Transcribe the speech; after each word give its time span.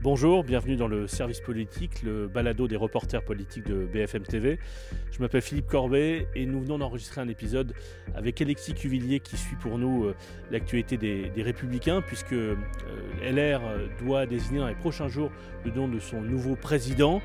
Bonjour, 0.00 0.44
bienvenue 0.44 0.76
dans 0.76 0.86
le 0.86 1.08
service 1.08 1.40
politique, 1.40 2.04
le 2.04 2.28
balado 2.28 2.68
des 2.68 2.76
reporters 2.76 3.24
politiques 3.24 3.66
de 3.66 3.84
BFM 3.84 4.22
TV. 4.22 4.60
Je 5.10 5.18
m'appelle 5.18 5.42
Philippe 5.42 5.66
Corbet 5.66 6.28
et 6.36 6.46
nous 6.46 6.60
venons 6.60 6.78
d'enregistrer 6.78 7.20
un 7.20 7.26
épisode 7.26 7.74
avec 8.14 8.40
Alexis 8.40 8.74
Cuvillier 8.74 9.18
qui 9.18 9.36
suit 9.36 9.56
pour 9.56 9.76
nous 9.76 10.04
euh, 10.04 10.14
l'actualité 10.52 10.96
des, 10.96 11.42
Républicains 11.42 12.00
puisque 12.00 12.32
euh, 12.32 12.54
LR 13.20 13.60
doit 14.00 14.26
désigner 14.26 14.60
dans 14.60 14.68
les 14.68 14.76
prochains 14.76 15.08
jours 15.08 15.32
le 15.64 15.72
nom 15.72 15.88
de 15.88 15.98
son 15.98 16.20
nouveau 16.20 16.54
président. 16.54 17.20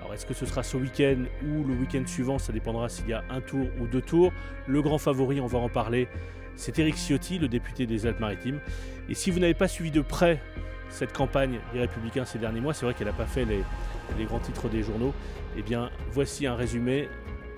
Alors 0.00 0.12
est-ce 0.12 0.26
que 0.26 0.34
ce 0.34 0.46
sera 0.46 0.64
ce 0.64 0.76
week-end 0.76 1.26
ou 1.44 1.62
le 1.62 1.74
week-end 1.74 2.02
suivant 2.06 2.40
Ça 2.40 2.52
dépendra 2.52 2.88
s'il 2.88 3.08
y 3.08 3.12
a 3.12 3.22
un 3.30 3.40
tour 3.40 3.68
ou 3.80 3.86
deux 3.86 4.02
tours. 4.02 4.32
Le 4.66 4.82
grand 4.82 4.98
favori, 4.98 5.40
on 5.40 5.46
va 5.46 5.60
en 5.60 5.68
parler, 5.68 6.08
c'est 6.56 6.76
Éric 6.80 6.96
Ciotti, 6.96 7.38
le 7.38 7.46
député 7.46 7.86
des 7.86 8.04
Alpes-Maritimes. 8.04 8.58
Et 9.08 9.14
si 9.14 9.30
vous 9.30 9.38
n'avez 9.38 9.54
pas 9.54 9.68
suivi 9.68 9.92
de 9.92 10.00
près 10.00 10.40
cette 10.90 11.12
campagne 11.12 11.58
des 11.72 11.80
Républicains 11.80 12.24
ces 12.24 12.38
derniers 12.38 12.60
mois, 12.60 12.74
c'est 12.74 12.84
vrai 12.84 12.94
qu'elle 12.94 13.06
n'a 13.06 13.12
pas 13.12 13.26
fait 13.26 13.44
les, 13.44 14.24
grands 14.24 14.38
titres 14.38 14.68
des 14.68 14.82
journaux. 14.82 15.14
Eh 15.56 15.62
bien, 15.62 15.90
voici 16.12 16.46
un 16.46 16.54
résumé 16.54 17.08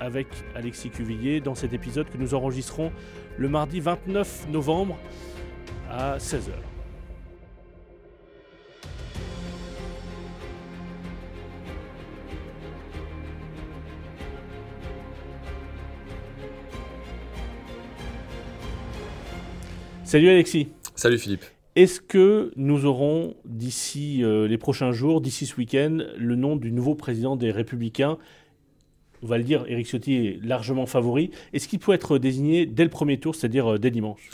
avec 0.00 0.28
Alexis 0.54 0.90
Cuvillier 0.90 1.40
dans 1.40 1.54
cet 1.54 1.72
épisode 1.72 2.08
que 2.08 2.18
nous 2.18 2.34
enregistrons 2.34 2.92
le 3.36 3.48
mardi 3.48 3.80
29 3.80 4.48
novembre 4.50 4.96
à 5.90 6.18
16h. 6.18 6.52
Salut 20.08 20.30
Alexis. 20.30 20.68
Salut 20.94 21.18
Philippe. 21.18 21.57
Est-ce 21.78 22.00
que 22.00 22.50
nous 22.56 22.86
aurons 22.86 23.36
d'ici 23.44 24.24
euh, 24.24 24.48
les 24.48 24.58
prochains 24.58 24.90
jours, 24.90 25.20
d'ici 25.20 25.46
ce 25.46 25.54
week-end, 25.54 25.98
le 26.16 26.34
nom 26.34 26.56
du 26.56 26.72
nouveau 26.72 26.96
président 26.96 27.36
des 27.36 27.52
Républicains? 27.52 28.18
On 29.22 29.28
va 29.28 29.38
le 29.38 29.44
dire, 29.44 29.64
Éric 29.68 29.86
Ciotti 29.86 30.16
est 30.16 30.44
largement 30.44 30.86
favori. 30.86 31.30
Est-ce 31.52 31.68
qu'il 31.68 31.78
peut 31.78 31.92
être 31.92 32.18
désigné 32.18 32.66
dès 32.66 32.82
le 32.82 32.90
premier 32.90 33.20
tour, 33.20 33.36
c'est-à-dire 33.36 33.74
euh, 33.74 33.78
dès 33.78 33.92
dimanche? 33.92 34.28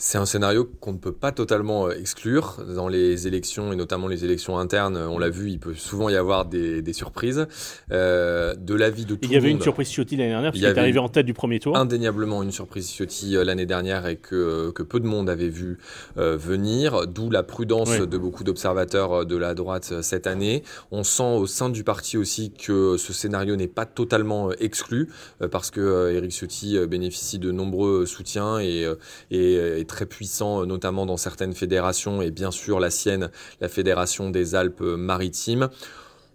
C'est 0.00 0.16
un 0.16 0.24
scénario 0.24 0.64
qu'on 0.80 0.94
ne 0.94 0.98
peut 0.98 1.12
pas 1.12 1.30
totalement 1.30 1.86
euh, 1.86 1.90
exclure. 1.92 2.56
Dans 2.74 2.88
les 2.88 3.26
élections, 3.26 3.70
et 3.70 3.76
notamment 3.76 4.08
les 4.08 4.24
élections 4.24 4.58
internes, 4.58 4.96
on 4.96 5.18
l'a 5.18 5.28
vu, 5.28 5.50
il 5.50 5.58
peut 5.58 5.74
souvent 5.74 6.08
y 6.08 6.16
avoir 6.16 6.46
des, 6.46 6.82
surprises. 6.94 7.46
Euh, 7.92 8.54
de 8.54 8.74
l'avis 8.74 9.04
de 9.04 9.14
tout 9.14 9.20
Il 9.24 9.32
y 9.32 9.36
avait 9.36 9.50
une 9.50 9.60
surprise 9.60 9.88
Ciotti 9.88 10.16
l'année 10.16 10.30
dernière, 10.30 10.52
qui 10.52 10.64
est 10.64 10.78
arrivé 10.78 10.98
en 10.98 11.10
tête 11.10 11.26
du 11.26 11.34
premier 11.34 11.60
tour. 11.60 11.76
Indéniablement 11.76 12.42
une 12.42 12.50
surprise 12.50 12.88
Ciotti 12.88 13.36
euh, 13.36 13.44
l'année 13.44 13.66
dernière 13.66 14.06
et 14.06 14.16
que, 14.16 14.70
que 14.70 14.82
peu 14.82 15.00
de 15.00 15.06
monde 15.06 15.28
avait 15.28 15.50
vu 15.50 15.78
venir, 16.16 17.06
d'où 17.06 17.28
la 17.28 17.42
prudence 17.42 17.98
de 17.98 18.18
beaucoup 18.18 18.42
d'observateurs 18.42 19.26
de 19.26 19.36
la 19.36 19.54
droite 19.54 20.00
cette 20.00 20.26
année. 20.26 20.62
On 20.90 21.04
sent 21.04 21.22
au 21.22 21.46
sein 21.46 21.68
du 21.68 21.84
parti 21.84 22.16
aussi 22.16 22.52
que 22.52 22.96
ce 22.96 23.12
scénario 23.12 23.56
n'est 23.56 23.68
pas 23.68 23.84
totalement 23.84 24.50
exclu, 24.52 25.10
parce 25.50 25.70
que 25.70 26.10
Éric 26.10 26.32
Ciotti 26.32 26.78
bénéficie 26.86 27.38
de 27.38 27.52
nombreux 27.52 28.06
soutiens 28.06 28.60
et, 28.60 28.86
et, 29.30 29.54
et 29.80 29.84
très 29.90 30.06
puissant, 30.06 30.62
euh, 30.62 30.66
notamment 30.66 31.04
dans 31.04 31.16
certaines 31.16 31.52
fédérations, 31.52 32.22
et 32.22 32.30
bien 32.30 32.50
sûr 32.50 32.80
la 32.80 32.90
sienne, 32.90 33.30
la 33.60 33.68
Fédération 33.68 34.30
des 34.30 34.54
Alpes-Maritimes. 34.54 35.68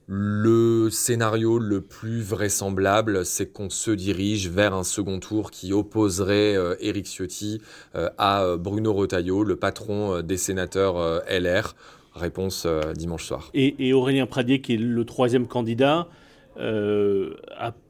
Le 0.07 0.89
scénario 0.91 1.57
le 1.57 1.81
plus 1.81 2.21
vraisemblable, 2.21 3.25
c'est 3.25 3.47
qu'on 3.47 3.71
se 3.71 3.89
dirige 3.89 4.49
vers 4.49 4.75
un 4.75 4.83
second 4.83 5.19
tour 5.19 5.49
qui 5.49 5.73
opposerait 5.73 6.55
Éric 6.79 7.07
Ciotti 7.07 7.59
euh, 7.95 8.09
à 8.19 8.55
Bruno 8.57 8.93
Retailleau, 8.93 9.43
le 9.43 9.55
patron 9.55 10.15
euh, 10.15 10.21
des 10.21 10.37
sénateurs 10.37 11.23
LR. 11.27 11.75
Réponse 12.13 12.65
dimanche 12.95 13.25
soir. 13.25 13.49
Et, 13.53 13.75
et, 13.79 13.91
Aurélien 13.91 14.25
Pradier, 14.25 14.61
qui 14.61 14.75
est 14.75 14.77
le 14.77 15.03
troisième 15.03 15.47
candidat, 15.47 16.07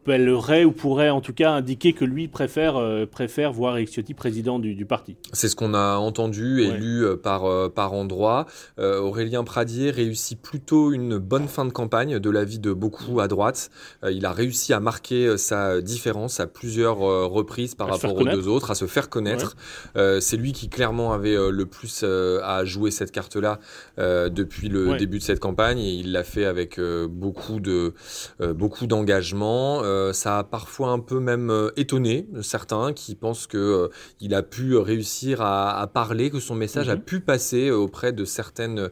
appellerait 0.06 0.66
ou 0.66 0.72
pourrait 0.72 1.10
en 1.10 1.20
tout 1.20 1.34
cas 1.34 1.52
indiquer 1.52 1.94
que 1.94 2.06
lui 2.06 2.28
préfère, 2.28 2.78
euh, 2.78 3.08
préfère 3.08 3.52
voir 3.52 3.76
Eric 3.78 3.90
Ciotti 3.90 4.14
président 4.14 4.60
du, 4.60 4.86
parti. 4.86 5.16
C'est 5.34 5.50
ce 5.50 5.56
qu'on 5.56 5.74
a 5.74 5.98
entendu 5.98 6.62
et 6.62 6.72
lu 6.72 7.04
euh, 7.04 7.16
par, 7.16 7.46
euh, 7.46 7.70
par 7.70 7.94
endroits. 7.94 8.46
Aurélien 8.78 9.44
Pradier 9.44 9.90
réussit 9.90 10.40
plutôt 10.40 10.92
une 10.92 11.18
bonne 11.18 11.48
fin 11.48 11.66
de 11.66 11.72
campagne 11.72 12.20
de 12.20 12.30
l'avis 12.30 12.60
de 12.60 12.72
beaucoup 12.72 13.20
à 13.20 13.28
droite. 13.28 13.70
il 14.10 14.26
a 14.26 14.32
réussi 14.32 14.74
à 14.74 14.80
marquer 14.80 15.38
sa 15.38 15.82
différence 15.82 16.40
à 16.40 16.48
plusieurs 16.48 16.98
reprises 16.98 17.74
par 17.74 17.88
rapport 17.88 18.16
aux 18.16 18.24
deux 18.24 18.48
autres, 18.48 18.72
à 18.72 18.76
se 18.76 18.86
faire 18.86 19.10
connaître. 19.10 19.56
C'est 19.96 20.38
lui 20.38 20.52
qui 20.52 20.70
clairement 20.70 21.14
avait 21.14 21.36
le 21.36 21.66
plus 21.66 22.04
à 22.04 22.66
jouer 22.66 22.92
cette 22.92 23.12
carte-là 23.12 23.60
depuis 23.98 24.70
le 24.70 24.98
début 24.98 25.20
de 25.20 25.24
cette 25.24 25.40
campagne 25.40 25.80
et 25.80 25.94
il 25.94 26.12
l'a 26.12 26.24
fait 26.24 26.46
avec 26.46 26.80
beaucoup 27.10 27.60
de 27.60 27.94
beaucoup 28.40 28.88
d'engagement. 28.88 29.82
Euh, 29.96 30.14
ça 30.14 30.40
a 30.40 30.44
parfois 30.44 30.90
un 30.90 31.00
peu 31.00 31.20
même 31.20 31.50
euh, 31.50 31.70
étonné 31.78 32.28
certains 32.42 32.94
qui 32.94 33.16
pensent 33.16 33.48
que 33.48 33.58
euh, 33.58 33.88
il 34.20 34.34
a 34.34 34.44
pu 34.44 34.76
réussir 34.78 35.42
à, 35.42 35.90
parler, 35.94 36.30
que 36.30 36.40
son 36.40 36.56
message 36.56 36.90
a 36.90 36.96
mhm. 36.96 37.02
pu 37.02 37.20
passer 37.20 37.72
auprès 37.72 38.12
de 38.12 38.26
certaines 38.26 38.90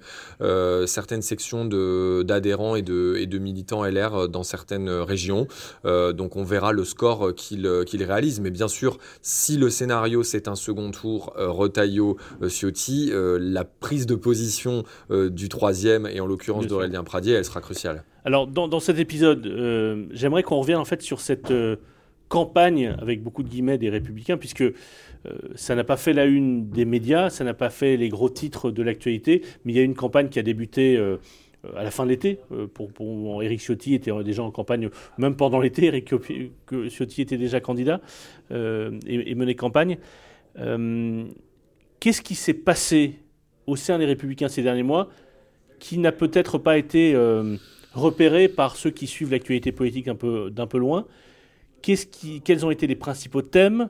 certaines 0.85 1.21
sections 1.21 1.65
d'adhérents 1.65 2.75
et 2.75 2.81
de 2.81 3.15
et 3.17 3.25
de 3.25 3.37
militants 3.37 3.83
LR 3.83 4.29
dans 4.29 4.43
certaines 4.43 4.89
régions. 4.89 5.47
donc 5.83 6.35
on 6.35 6.43
verra 6.43 6.71
le 6.71 6.83
score 6.83 7.33
qu'il 7.35 7.83
qu'il 7.85 8.03
réalise. 8.03 8.39
Mais 8.39 8.51
bien 8.51 8.67
sûr, 8.67 8.97
si 9.21 9.57
le 9.57 9.69
scénario 9.69 10.23
c'est 10.23 10.47
un 10.47 10.55
second 10.55 10.91
tour, 10.91 11.33
Retailleau, 11.35 12.17
Ciotti, 12.47 13.11
la 13.13 13.65
prise 13.65 14.05
de 14.05 14.15
position 14.15 14.83
du 15.09 15.49
troisième 15.49 16.05
et 16.05 16.19
en 16.19 16.27
l'occurrence 16.27 16.67
d'Aurélien 16.67 17.03
Pradier, 17.03 17.33
elle 17.33 17.45
sera 17.45 17.61
cruciale. 17.61 18.03
Alors, 18.25 18.47
dans, 18.47 18.79
cet 18.79 18.99
épisode, 18.99 19.45
euh, 19.47 20.05
j'aimerais 20.11 20.43
qu'on 20.43 20.57
revienne 20.57 20.77
en 20.77 20.85
fait 20.85 21.01
sur 21.01 21.19
cette 21.19 21.51
euh, 21.51 21.75
campagne, 22.29 22.95
avec 23.01 23.21
beaucoup 23.21 23.43
de 23.43 23.49
guillemets, 23.49 23.77
des 23.77 23.89
Républicains, 23.89 24.37
puisque 24.37 24.61
euh, 24.61 24.73
ça 25.55 25.75
n'a 25.75 25.83
pas 25.83 25.97
fait 25.97 26.13
la 26.13 26.25
une 26.25 26.69
des 26.69 26.85
médias, 26.85 27.29
ça 27.29 27.43
n'a 27.43 27.53
pas 27.53 27.69
fait 27.69 27.97
les 27.97 28.07
gros 28.07 28.29
titres 28.29 28.71
de 28.71 28.81
l'actualité, 28.81 29.41
mais 29.65 29.73
il 29.73 29.75
y 29.75 29.79
a 29.79 29.83
une 29.83 29.95
campagne 29.95 30.29
qui 30.29 30.39
a 30.39 30.41
débuté 30.41 30.97
à 31.75 31.83
la 31.83 31.91
fin 31.91 32.05
de 32.05 32.09
l'été. 32.09 32.39
pour, 32.73 32.91
pour 32.91 33.43
Éric 33.43 33.61
Ciotti 33.61 33.93
était 33.93 34.11
déjà 34.23 34.43
en 34.43 34.51
campagne, 34.51 34.89
même 35.17 35.35
pendant 35.35 35.59
l'été, 35.59 35.85
Éric 35.85 36.13
Ciotti 36.89 37.21
était 37.21 37.37
déjà 37.37 37.59
candidat 37.59 38.01
et, 38.51 39.35
menait 39.35 39.55
campagne. 39.55 39.97
Qu'est-ce 40.55 42.21
qui 42.21 42.35
s'est 42.35 42.53
passé 42.53 43.19
au 43.67 43.75
sein 43.75 43.97
des 43.97 44.05
Républicains 44.05 44.49
ces 44.49 44.63
derniers 44.63 44.83
mois 44.83 45.09
qui 45.79 45.97
n'a 45.97 46.11
peut-être 46.13 46.57
pas 46.57 46.77
été 46.77 47.15
repéré 47.93 48.47
par 48.47 48.75
ceux 48.75 48.89
qui 48.89 49.07
suivent 49.07 49.31
l'actualité 49.31 49.71
politique 49.71 50.05
d'un 50.05 50.67
peu 50.67 50.77
loin. 50.77 51.05
quels 51.81 52.65
ont 52.65 52.71
été 52.71 52.87
les 52.87 52.95
principaux 52.95 53.41
thèmes? 53.41 53.89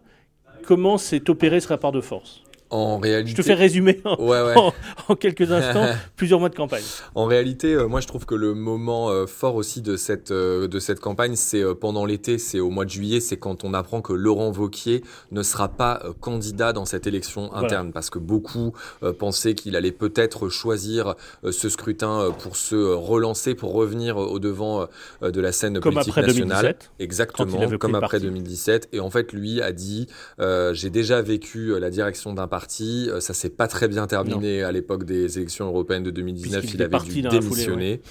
Comment 0.66 0.98
s'est 0.98 1.30
opéré 1.30 1.60
ce 1.60 1.68
rapport 1.68 1.92
de 1.92 2.02
force? 2.02 2.43
En 2.74 2.98
réalité... 2.98 3.32
Je 3.32 3.36
te 3.36 3.42
fais 3.44 3.54
résumer 3.54 4.02
en, 4.04 5.16
quelques 5.16 5.52
instants 5.52 5.86
plusieurs 6.16 6.40
mois 6.40 6.50
de 6.50 6.56
campagne. 6.56 6.84
En 7.14 7.26
réalité, 7.26 7.74
euh, 7.74 7.88
moi 7.88 8.02
je 8.02 8.08
trouve 8.08 8.26
que 8.26 8.34
le 8.34 8.56
moment 8.56 9.10
euh, 9.10 9.28
fort 9.28 9.56
aussi 9.56 9.82
de 9.82 9.96
cette, 9.96 10.32
euh, 10.32 10.68
de 10.68 10.80
cette 10.80 11.00
campagne, 11.00 11.36
c'est 11.36 11.64
pendant 11.76 12.06
l'été, 12.06 12.40
c'est 12.40 12.60
au 12.60 12.72
mois 12.72 12.86
de 12.86 12.90
juillet, 12.90 13.20
c'est 13.20 13.38
quand 13.38 13.64
on 13.64 13.76
apprend 13.76 14.02
que 14.02 14.14
Laurent 14.14 14.50
Vauquier 14.50 15.04
ne 15.32 15.44
sera 15.44 15.70
pas 15.70 16.02
candidat 16.20 16.74
dans 16.74 16.86
cette 16.86 17.06
élection 17.06 17.54
interne, 17.54 17.92
parce 17.92 18.10
que 18.10 18.20
beaucoup 18.20 18.74
pensaient 19.20 19.54
qu'il 19.54 19.76
allait 19.76 19.92
peut-être 19.92 20.50
choisir 20.50 21.16
ce 21.50 21.70
scrutin 21.70 22.34
pour 22.40 22.56
se 22.56 22.76
relancer, 22.76 23.54
pour 23.54 23.74
revenir 23.74 24.18
au 24.18 24.40
devant 24.40 24.88
de 25.22 25.42
la 25.42 25.52
scène 25.52 25.80
comme 25.80 25.94
politique 25.94 26.18
après 26.18 26.28
nationale. 26.28 26.62
2017, 26.62 26.92
Exactement, 27.00 27.78
comme 27.78 27.96
après 27.96 28.20
2017. 28.20 28.90
Et 28.94 29.00
en 29.00 29.10
fait, 29.10 29.32
lui 29.34 29.62
a 29.62 29.72
dit, 29.72 30.08
j'ai 30.40 30.90
déjà 30.90 31.22
vécu 31.22 31.80
la 31.80 31.90
direction 31.90 32.34
d'un 32.34 32.48
parti 32.48 32.63
euh, 32.82 33.20
ça 33.20 33.34
s'est 33.34 33.50
pas 33.50 33.68
très 33.68 33.88
bien 33.88 34.08
terminé 34.08 34.64
à 34.64 34.72
l'époque 34.72 35.04
des 35.04 35.38
élections 35.38 35.68
européennes 35.68 36.04
de 36.04 36.12
2019. 36.12 36.74
Il, 36.74 36.82
avait 36.82 37.00
dû 37.00 37.22
démissionner. 37.22 38.02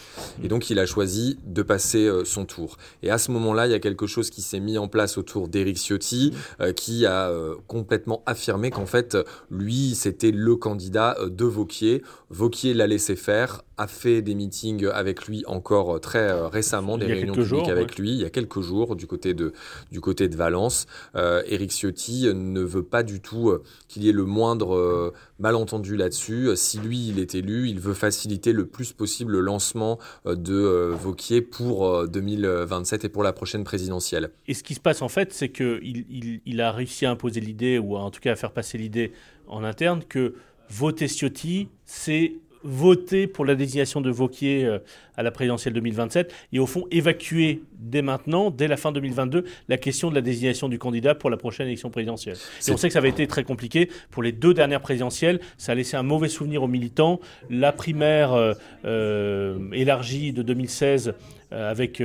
Et 0.43 0.49
donc, 0.49 0.71
il 0.71 0.79
a 0.79 0.87
choisi 0.87 1.39
de 1.47 1.63
passer 1.63 2.07
euh, 2.07 2.25
son 2.25 2.45
tour. 2.45 2.77
Et 3.03 3.11
à 3.11 3.19
ce 3.19 3.31
moment-là, 3.31 3.67
il 3.67 3.71
y 3.71 3.75
a 3.75 3.79
quelque 3.79 4.07
chose 4.07 4.31
qui 4.31 4.43
s'est 4.43 4.61
mis 4.61 4.79
en 4.79 4.89
place 4.89 5.19
autour 5.19 5.49
d'Éric 5.49 5.77
Ciotti, 5.79 6.33
euh, 6.61 6.73
qui 6.73 7.07
a 7.07 7.33
complètement 7.67 8.23
affirmé 8.27 8.71
qu'en 8.71 8.87
fait, 8.87 9.17
lui, 9.51 9.95
c'était 9.95 10.31
le 10.31 10.57
candidat 10.57 11.17
de 11.27 11.45
Vauquier. 11.45 12.03
Vauquier 12.31 12.75
l'a 12.75 12.87
laissé 12.87 13.17
faire, 13.17 13.63
a 13.83 13.87
fait 13.87 14.23
des 14.23 14.35
meetings 14.35 14.87
avec 14.87 15.27
lui 15.27 15.45
encore 15.47 16.01
très 16.01 16.33
récemment, 16.49 16.99
des 16.99 17.07
réunions 17.07 17.35
publiques 17.35 17.69
avec 17.69 17.99
lui, 17.99 18.11
il 18.11 18.21
y 18.21 18.25
a 18.25 18.31
quelques 18.31 18.61
jours, 18.61 18.97
du 18.97 19.07
côté 19.07 19.35
de, 19.35 19.53
du 19.91 20.01
côté 20.01 20.29
de 20.29 20.37
Valence. 20.37 20.87
Éric 21.15 21.71
Ciotti 21.71 22.29
ne 22.33 22.61
veut 22.61 22.83
pas 22.83 23.03
du 23.03 23.21
tout 23.21 23.53
qu'il 23.89 24.05
y 24.05 24.09
ait 24.09 24.13
le 24.13 24.25
moindre 24.25 24.75
euh, 24.75 25.13
malentendu 25.39 25.97
là-dessus. 25.97 26.51
Si 26.55 26.79
lui, 26.79 27.09
il 27.09 27.19
est 27.19 27.35
élu, 27.35 27.69
il 27.69 27.81
veut 27.81 27.95
faciliter 27.95 28.53
le 28.53 28.67
plus 28.67 28.93
possible 28.93 29.33
le 29.33 29.41
lancement 29.41 29.99
euh, 30.27 30.35
de 30.35 30.55
euh, 30.55 30.95
Vauquier 30.95 31.43
pour 31.43 32.07
2027 32.09 33.05
et 33.05 33.09
pour 33.09 33.23
la 33.23 33.33
prochaine 33.33 33.65
présidentielle. 33.65 34.31
Et 34.47 34.55
ce 34.55 34.63
qui 34.63 34.75
se 34.75 34.81
passe 34.81 35.03
en 35.03 35.09
fait, 35.09 35.33
c'est 35.33 35.51
qu'il 35.51 36.41
il, 36.45 36.61
a 36.61 36.73
réussi 36.73 37.07
à 37.07 37.11
imposer 37.11 37.41
l'idée, 37.41 37.79
ou 37.79 37.97
en 37.97 38.11
tout 38.11 38.21
cas 38.21 38.33
à 38.33 38.37
faire 38.37 38.53
passer 38.53 38.79
l'idée 38.79 39.13
en 39.47 39.65
interne, 39.65 40.03
que 40.09 40.35
voter 40.69 41.09
Ciotti, 41.09 41.69
c'est 41.85 42.35
voter 42.65 43.27
pour 43.27 43.45
la 43.45 43.55
désignation 43.55 44.01
de 44.01 44.11
Vauquier 44.11 44.65
euh, 44.65 44.79
à 45.17 45.23
la 45.23 45.31
présidentielle 45.31 45.75
2027 45.75 46.33
et 46.53 46.59
au 46.59 46.67
fond 46.67 46.87
évacuer 46.91 47.63
dès 47.79 48.03
maintenant, 48.03 48.51
dès 48.51 48.69
la 48.69 48.77
fin 48.77 48.93
2022, 48.93 49.45
la 49.69 49.77
question 49.77 50.11
de 50.11 50.15
la 50.15 50.21
désignation 50.21 50.69
du 50.69 50.79
candidat 50.79 51.15
pour 51.15 51.31
la 51.31 51.37
prochaine 51.37 51.67
élection 51.67 51.91
présidentielle. 51.91 52.37
Et 52.67 52.71
on 52.71 52.77
sait 52.77 52.89
que 52.89 52.93
ça 52.93 52.99
avait 52.99 53.09
été 53.09 53.27
très 53.27 53.45
compliqué 53.45 53.89
pour 54.11 54.23
les 54.23 54.33
deux 54.33 54.55
dernières 54.55 54.81
présidentielles. 54.81 55.41
Ça 55.59 55.73
a 55.73 55.75
laissé 55.75 55.97
un 55.97 56.03
mauvais 56.03 56.29
souvenir 56.29 56.63
aux 56.63 56.69
militants. 56.69 57.21
La 57.51 57.73
primaire 57.73 58.33
euh, 58.33 58.55
euh, 58.85 59.71
élargie 59.73 60.33
de 60.33 60.43
2016 60.43 61.15
avec 61.51 62.03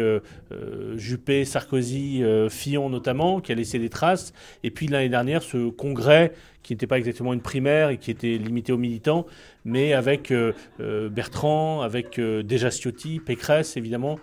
Juppé, 0.97 1.45
Sarkozy, 1.45 2.21
Fillon 2.49 2.89
notamment, 2.89 3.39
qui 3.39 3.53
a 3.53 3.55
laissé 3.55 3.79
des 3.79 3.87
traces. 3.87 4.33
Et 4.63 4.71
puis 4.71 4.87
l'année 4.87 5.07
dernière, 5.07 5.41
ce 5.41 5.69
congrès 5.69 6.33
qui 6.67 6.73
n'était 6.73 6.87
pas 6.87 6.97
exactement 6.97 7.33
une 7.33 7.41
primaire 7.41 7.91
et 7.91 7.97
qui 7.97 8.11
était 8.11 8.37
limité 8.37 8.73
aux 8.73 8.77
militants, 8.77 9.25
mais 9.63 9.93
avec 9.93 10.31
euh, 10.31 10.51
euh, 10.81 11.07
Bertrand, 11.07 11.81
avec 11.81 12.19
euh, 12.19 12.43
Déjà 12.43 12.71
Pécresse 13.25 13.77
évidemment, 13.77 14.19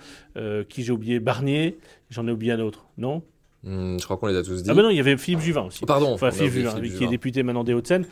qui 0.69 0.85
j'ai 0.85 0.93
oublié, 0.93 1.21
Barnier, 1.21 1.79
j'en 2.11 2.27
ai 2.27 2.31
oublié 2.31 2.53
un 2.53 2.61
autre, 2.61 2.87
non? 2.99 3.23
Hmm, 3.63 3.97
je 3.99 4.05
crois 4.05 4.19
qu'on 4.19 4.27
les 4.27 4.37
a 4.37 4.43
tous 4.43 4.63
dit. 4.63 4.71
Ah 4.71 4.75
ben 4.75 4.83
non, 4.83 4.91
il 4.91 4.97
y 4.97 5.01
avait 5.01 5.17
Philippe 5.17 5.41
Juvin 5.41 5.63
aussi. 5.63 5.87
Pardon. 5.87 6.13
Enfin, 6.13 6.31
Philippe 6.31 6.53
Juvin, 6.53 6.81
qui 6.81 7.05
est 7.05 7.09
député 7.09 7.43
maintenant 7.43 7.65
des 7.65 7.73
Hauts-de-Seine, 7.73 8.07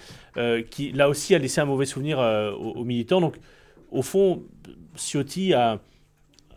qui 0.70 0.92
là 0.92 1.08
aussi 1.08 1.34
a 1.34 1.38
laissé 1.38 1.60
un 1.60 1.66
mauvais 1.66 1.86
souvenir 1.86 2.18
aux, 2.58 2.84
militants. 2.84 3.20
Donc, 3.20 3.36
au 3.90 4.02
fond, 4.02 4.42
Ciotti 4.96 5.52
a, 5.52 5.80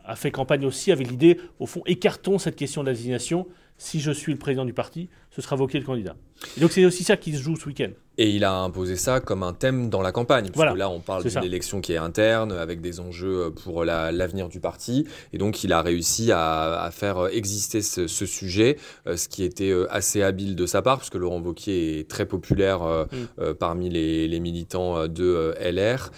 a 0.05 0.15
fait 0.15 0.31
campagne 0.31 0.65
aussi 0.65 0.91
avec 0.91 1.09
l'idée, 1.09 1.39
au 1.59 1.65
fond, 1.65 1.81
écartons 1.85 2.37
cette 2.37 2.55
question 2.55 2.83
de 2.83 2.89
l'assignation. 2.89 3.47
Si 3.77 3.99
je 3.99 4.11
suis 4.11 4.31
le 4.31 4.39
président 4.39 4.65
du 4.65 4.73
parti, 4.73 5.09
ce 5.31 5.41
sera 5.41 5.55
Vauquier 5.55 5.79
le 5.79 5.85
candidat. 5.85 6.15
Et 6.57 6.61
donc 6.61 6.71
c'est 6.71 6.85
aussi 6.85 7.03
ça 7.03 7.17
qui 7.17 7.33
se 7.35 7.41
joue 7.41 7.57
ce 7.57 7.65
week-end. 7.65 7.89
Et 8.17 8.29
il 8.29 8.43
a 8.43 8.53
imposé 8.53 8.95
ça 8.95 9.19
comme 9.19 9.43
un 9.43 9.53
thème 9.53 9.89
dans 9.89 10.01
la 10.01 10.11
campagne. 10.11 10.49
Parce 10.53 10.73
que 10.73 10.77
là, 10.77 10.89
on 10.89 10.99
parle 10.99 11.23
d'une 11.23 11.43
élection 11.43 11.81
qui 11.81 11.93
est 11.93 11.97
interne, 11.97 12.51
avec 12.51 12.81
des 12.81 12.99
enjeux 12.99 13.51
pour 13.51 13.83
l'avenir 13.83 14.47
du 14.47 14.59
parti. 14.59 15.05
Et 15.33 15.37
donc, 15.37 15.63
il 15.63 15.73
a 15.73 15.81
réussi 15.81 16.31
à, 16.31 16.89
faire 16.91 17.27
exister 17.27 17.81
ce, 17.81 18.07
sujet, 18.07 18.77
euh, 19.07 19.17
ce 19.17 19.27
qui 19.27 19.43
était 19.43 19.71
euh, 19.71 19.87
assez 19.89 20.21
habile 20.21 20.55
de 20.55 20.65
sa 20.65 20.81
part, 20.81 20.97
puisque 20.97 21.15
Laurent 21.15 21.41
Wauquiez 21.41 21.99
est 21.99 22.09
très 22.09 22.25
populaire 22.25 22.83
euh, 22.83 23.05
mm. 23.11 23.53
parmi 23.55 23.89
les, 23.89 24.39
militants 24.39 25.07
de 25.07 25.55
LR, 25.59 26.11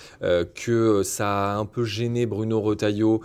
que 0.55 1.03
ça 1.03 1.53
a 1.53 1.55
un 1.55 1.65
peu 1.65 1.83
gêné 1.83 2.25
Bruno 2.25 2.59
Retailleau, 2.59 3.21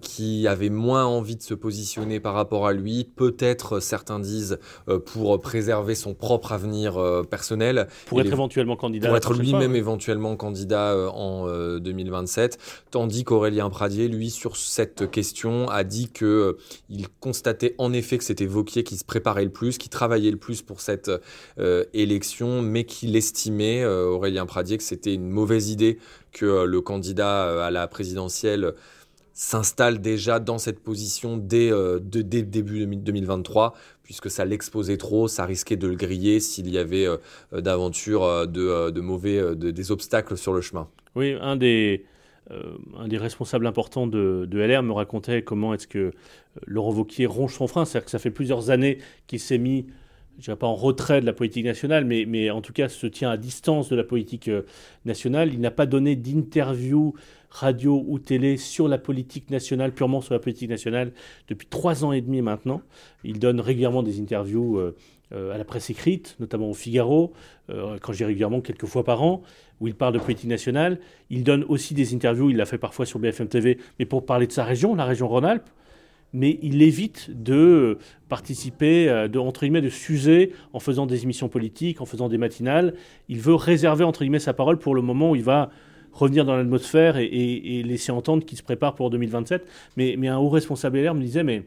qui 0.00 0.46
avait 0.46 0.70
moins 0.70 1.04
envie 1.04 1.36
de 1.36 1.42
se 1.42 1.54
positionner 1.54 2.20
par 2.20 2.34
rapport 2.34 2.66
à 2.66 2.72
lui. 2.72 3.04
Peut-être, 3.04 3.80
certains 3.80 4.20
disent, 4.20 4.58
pour 5.06 5.38
préserver 5.40 5.94
son 5.94 6.14
propre 6.14 6.52
avenir 6.52 6.98
personnel. 7.28 7.88
Pour 8.06 8.20
être 8.20 8.32
éventuellement 8.32 8.76
candidat. 8.76 9.08
Pour 9.08 9.16
être 9.16 9.34
lui-même 9.34 9.74
éventuellement 9.76 10.36
candidat 10.36 10.92
euh, 10.92 11.08
en 11.08 11.46
2027. 11.78 12.54
Euh, 12.54 12.80
Tandis 12.90 13.24
qu'Aurélien 13.24 13.70
Pradier, 13.70 14.08
lui, 14.08 14.30
sur 14.30 14.56
cette 14.56 15.10
question, 15.10 15.68
a 15.68 15.84
dit 15.84 16.10
que 16.10 16.24
euh, 16.24 16.58
il 16.88 17.08
constatait 17.20 17.74
en 17.78 17.92
effet 17.92 18.18
que 18.18 18.24
c'était 18.24 18.46
Vauquier 18.46 18.84
qui 18.84 18.96
se 18.96 19.04
préparait 19.04 19.44
le 19.44 19.50
plus, 19.50 19.78
qui 19.78 19.88
travaillait 19.88 20.30
le 20.30 20.36
plus 20.36 20.62
pour 20.62 20.80
cette 20.80 21.10
élection, 21.92 22.62
mais 22.62 22.84
qu'il 22.84 23.16
estimait, 23.16 23.84
Aurélien 23.84 24.46
Pradier, 24.46 24.78
que 24.78 24.82
c'était 24.82 25.14
une 25.14 25.28
mauvaise 25.28 25.70
idée 25.70 25.98
que 26.32 26.64
le 26.64 26.80
candidat 26.80 27.64
à 27.66 27.70
la 27.70 27.86
présidentielle 27.88 28.74
s'installe 29.32 30.00
déjà 30.00 30.38
dans 30.38 30.58
cette 30.58 30.80
position 30.80 31.36
dès, 31.36 31.70
dès 32.00 32.42
début 32.42 32.86
2023 32.86 33.74
puisque 34.10 34.28
ça 34.28 34.44
l'exposait 34.44 34.96
trop, 34.96 35.28
ça 35.28 35.44
risquait 35.44 35.76
de 35.76 35.86
le 35.86 35.94
griller 35.94 36.40
s'il 36.40 36.68
y 36.68 36.78
avait 36.78 37.06
euh, 37.06 37.18
euh, 37.52 37.60
d'aventure 37.60 38.24
euh, 38.24 38.44
de, 38.44 39.00
mauvais, 39.00 39.54
des 39.54 39.92
obstacles 39.92 40.36
sur 40.36 40.52
le 40.52 40.60
chemin. 40.60 40.88
Oui, 41.14 41.36
un 41.40 41.54
des, 41.54 42.04
un 42.50 43.06
des 43.06 43.18
responsables 43.18 43.68
importants 43.68 44.08
de, 44.08 44.48
LR 44.52 44.82
me 44.82 44.90
racontait 44.90 45.42
comment 45.42 45.74
est-ce 45.74 45.86
que 45.86 46.10
Laurent 46.66 46.92
Wauquiez 46.92 47.26
ronge 47.26 47.54
son 47.54 47.68
frein, 47.68 47.84
c'est-à-dire 47.84 48.06
que 48.06 48.10
ça 48.10 48.18
fait 48.18 48.32
plusieurs 48.32 48.70
années 48.70 48.98
qu'il 49.28 49.38
s'est 49.38 49.58
mis 49.58 49.86
je 50.40 50.46
dirais 50.46 50.56
pas 50.56 50.66
en 50.66 50.74
retrait 50.74 51.20
de 51.20 51.26
la 51.26 51.34
politique 51.34 51.66
nationale, 51.66 52.06
mais, 52.06 52.50
en 52.50 52.62
tout 52.62 52.72
cas 52.72 52.88
se 52.88 53.06
tient 53.06 53.30
à 53.30 53.36
distance 53.36 53.90
de 53.90 53.96
la 53.96 54.04
politique 54.04 54.50
nationale. 55.04 55.52
Il 55.52 55.60
n'a 55.60 55.70
pas 55.70 55.84
donné 55.84 56.16
d'interview 56.16 57.14
radio 57.50 58.04
ou 58.06 58.18
télé 58.18 58.56
sur 58.56 58.88
la 58.88 58.96
politique 58.96 59.50
nationale, 59.50 59.92
purement 59.92 60.20
sur 60.20 60.32
la 60.32 60.40
politique 60.40 60.70
nationale, 60.70 61.12
depuis 61.48 61.66
trois 61.66 62.04
ans 62.04 62.12
et 62.12 62.20
demi 62.20 62.40
maintenant. 62.40 62.80
Il 63.24 63.38
donne 63.38 63.60
régulièrement 63.60 64.02
des 64.02 64.20
interviews 64.20 64.78
euh, 64.78 64.96
euh, 65.32 65.52
à 65.52 65.58
la 65.58 65.64
presse 65.64 65.90
écrite, 65.90 66.36
notamment 66.40 66.70
au 66.70 66.74
Figaro, 66.74 67.32
euh, 67.68 67.98
quand 68.00 68.12
je 68.12 68.18
dis 68.18 68.24
régulièrement, 68.24 68.60
quelques 68.60 68.86
fois 68.86 69.04
par 69.04 69.22
an, 69.22 69.42
où 69.80 69.88
il 69.88 69.94
parle 69.94 70.14
de 70.14 70.18
politique 70.18 70.48
nationale. 70.48 71.00
Il 71.28 71.44
donne 71.44 71.64
aussi 71.64 71.92
des 71.92 72.14
interviews, 72.14 72.50
il 72.50 72.56
l'a 72.56 72.66
fait 72.66 72.78
parfois 72.78 73.04
sur 73.04 73.18
BFM 73.18 73.48
TV, 73.48 73.78
mais 73.98 74.06
pour 74.06 74.24
parler 74.24 74.46
de 74.46 74.52
sa 74.52 74.64
région, 74.64 74.94
la 74.94 75.04
région 75.04 75.28
Rhône-Alpes. 75.28 75.68
Mais 76.32 76.58
il 76.62 76.82
évite 76.82 77.30
de 77.30 77.98
participer, 78.28 79.28
de, 79.28 79.38
entre 79.38 79.62
guillemets, 79.62 79.80
de 79.80 79.88
s'user 79.88 80.52
en 80.72 80.78
faisant 80.78 81.06
des 81.06 81.24
émissions 81.24 81.48
politiques, 81.48 82.00
en 82.00 82.04
faisant 82.04 82.28
des 82.28 82.38
matinales. 82.38 82.94
Il 83.28 83.40
veut 83.40 83.54
réserver, 83.54 84.04
entre 84.04 84.20
guillemets, 84.20 84.38
sa 84.38 84.52
parole 84.52 84.78
pour 84.78 84.94
le 84.94 85.02
moment 85.02 85.32
où 85.32 85.36
il 85.36 85.42
va 85.42 85.70
revenir 86.12 86.44
dans 86.44 86.56
l'atmosphère 86.56 87.16
et, 87.16 87.82
laisser 87.84 88.12
entendre 88.12 88.44
qu'il 88.44 88.58
se 88.58 88.62
prépare 88.62 88.94
pour 88.94 89.10
2027. 89.10 89.66
Mais, 89.96 90.14
mais 90.18 90.28
un 90.28 90.38
haut 90.38 90.48
responsable 90.48 90.98
LR 90.98 91.14
me 91.14 91.22
disait, 91.22 91.42
mais 91.42 91.64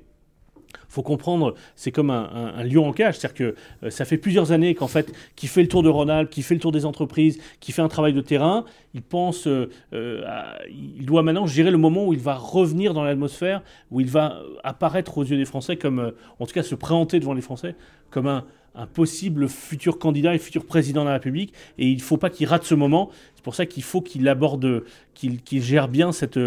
faut 0.88 1.02
comprendre, 1.02 1.56
c'est 1.76 1.92
comme 1.92 2.10
un, 2.10 2.64
lion 2.64 2.88
en 2.88 2.94
cage, 2.94 3.18
c'est-à-dire 3.18 3.36
que 3.36 3.56
euh, 3.84 3.90
ça 3.90 4.06
fait 4.06 4.18
plusieurs 4.18 4.52
années 4.52 4.76
qu'en 4.76 4.88
fait, 4.88 5.12
qui 5.36 5.48
fait 5.48 5.62
le 5.62 5.68
tour 5.68 5.84
de 5.84 5.90
Rhône-Alpes, 5.90 6.30
qui 6.30 6.42
fait 6.42 6.54
le 6.54 6.60
tour 6.60 6.72
des 6.72 6.86
entreprises, 6.86 7.40
qui 7.60 7.72
fait 7.72 7.82
un 7.82 7.88
travail 7.88 8.14
de 8.14 8.22
terrain, 8.22 8.66
il 8.94 9.02
pense, 9.02 9.48
euh, 9.48 9.70
euh, 9.94 10.24
il 10.70 11.06
doit 11.06 11.24
maintenant 11.24 11.48
gérer 11.48 11.72
le 11.72 11.78
moment 11.78 12.06
où 12.06 12.14
il 12.14 12.20
va 12.20 12.36
revenir 12.36 12.94
dans 12.94 13.04
l'atmosphère, 13.04 13.62
où 13.92 14.02
il 14.02 14.10
va 14.10 14.40
apparaître 14.64 15.18
aux 15.18 15.24
yeux 15.24 15.38
des 15.38 15.46
Français 15.46 15.78
comme, 15.78 16.14
en 16.40 16.46
tout 16.46 16.54
cas, 16.54 16.64
se 16.64 16.76
présenter 16.76 17.20
devant 17.20 17.34
les 17.34 17.42
Français 17.42 17.76
comme 18.10 18.28
un, 18.28 18.46
possible 18.94 19.50
futur 19.50 20.00
candidat 20.00 20.34
et 20.34 20.40
futur 20.40 20.66
président 20.66 21.02
de 21.02 21.08
la 21.08 21.14
République. 21.14 21.54
Et 21.78 21.90
il 21.90 21.98
ne 21.98 22.02
faut 22.02 22.18
pas 22.18 22.32
qu'il 22.32 22.48
rate 22.48 22.64
ce 22.64 22.74
moment. 22.74 23.12
C'est 23.36 23.44
pour 23.44 23.54
ça 23.54 23.68
qu'il 23.68 23.84
faut 23.84 24.02
qu'il 24.02 24.28
aborde, 24.28 24.84
qu'il 25.14 25.62
gère 25.62 25.88
bien 25.88 26.12
cette, 26.12 26.40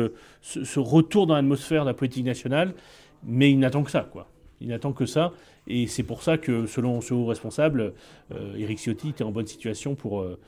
ce, 0.46 0.78
retour 0.78 1.26
dans 1.26 1.34
l'atmosphère 1.34 1.82
de 1.82 1.88
la 1.88 1.94
politique 1.94 2.24
nationale. 2.24 2.74
Mais 3.26 3.50
il 3.50 3.58
n'attend 3.58 3.82
que 3.82 3.90
ça, 3.90 4.08
quoi. 4.10 4.30
Il 4.60 4.68
n'attend 4.68 4.92
que 4.92 5.04
ça. 5.04 5.32
Et 5.66 5.86
c'est 5.86 6.04
pour 6.04 6.22
ça 6.22 6.38
que, 6.38 6.66
selon 6.66 7.00
ce 7.00 7.12
haut 7.12 7.26
responsable, 7.26 7.92
euh, 8.32 8.56
Éric 8.56 8.78
Ciotti 8.78 9.10
était 9.10 9.24
en 9.24 9.32
bonne 9.32 9.46
situation 9.46 9.94
pour, 9.94 10.22
euh, 10.22 10.38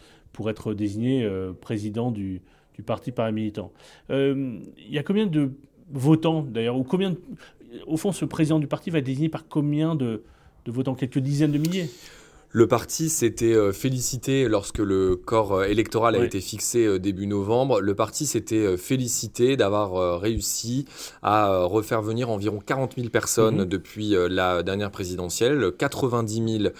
être 0.46 0.72
désigné 0.72 1.24
euh, 1.24 1.52
président 1.52 2.12
du, 2.12 2.40
du 2.76 2.82
parti 2.82 3.10
paramilitant. 3.10 3.72
Il 4.08 4.62
y 4.88 4.98
a 4.98 5.02
combien 5.02 5.26
de 5.26 5.50
votants, 5.90 6.42
d'ailleurs, 6.42 6.76
ou 6.76 6.84
combien 6.84 7.16
au 7.86 7.96
fond, 7.96 8.12
ce 8.12 8.24
président 8.24 8.60
du 8.60 8.68
parti 8.68 8.90
va 8.90 8.98
être 8.98 9.04
désigné 9.04 9.28
par 9.28 9.46
combien 9.48 9.94
de 9.94 10.22
votants? 10.66 10.94
Quelques 10.94 11.18
dizaines 11.18 11.52
de 11.52 11.58
milliers? 11.58 11.90
Le 12.50 12.66
parti 12.66 13.10
s'était 13.10 13.54
euh, 13.54 13.72
félicité 13.72 14.48
lorsque 14.48 14.78
le 14.78 15.16
corps 15.16 15.52
euh, 15.52 15.64
électoral 15.64 16.16
a 16.16 16.24
été 16.24 16.40
fixé 16.40 16.86
euh, 16.86 16.98
début 16.98 17.26
novembre. 17.26 17.80
Le 17.80 17.94
parti 17.94 18.26
s'était 18.26 18.76
félicité 18.76 19.56
d'avoir 19.56 20.20
réussi 20.20 20.86
à 21.22 21.64
refaire 21.64 22.02
venir 22.02 22.30
environ 22.30 22.60
40 22.64 22.94
000 22.96 23.08
personnes 23.08 23.58
mhm. 23.58 23.64
depuis 23.66 24.14
la 24.28 24.62
dernière 24.62 24.90
présidentielle, 24.90 25.72
90 25.76 26.60
000 26.60 26.74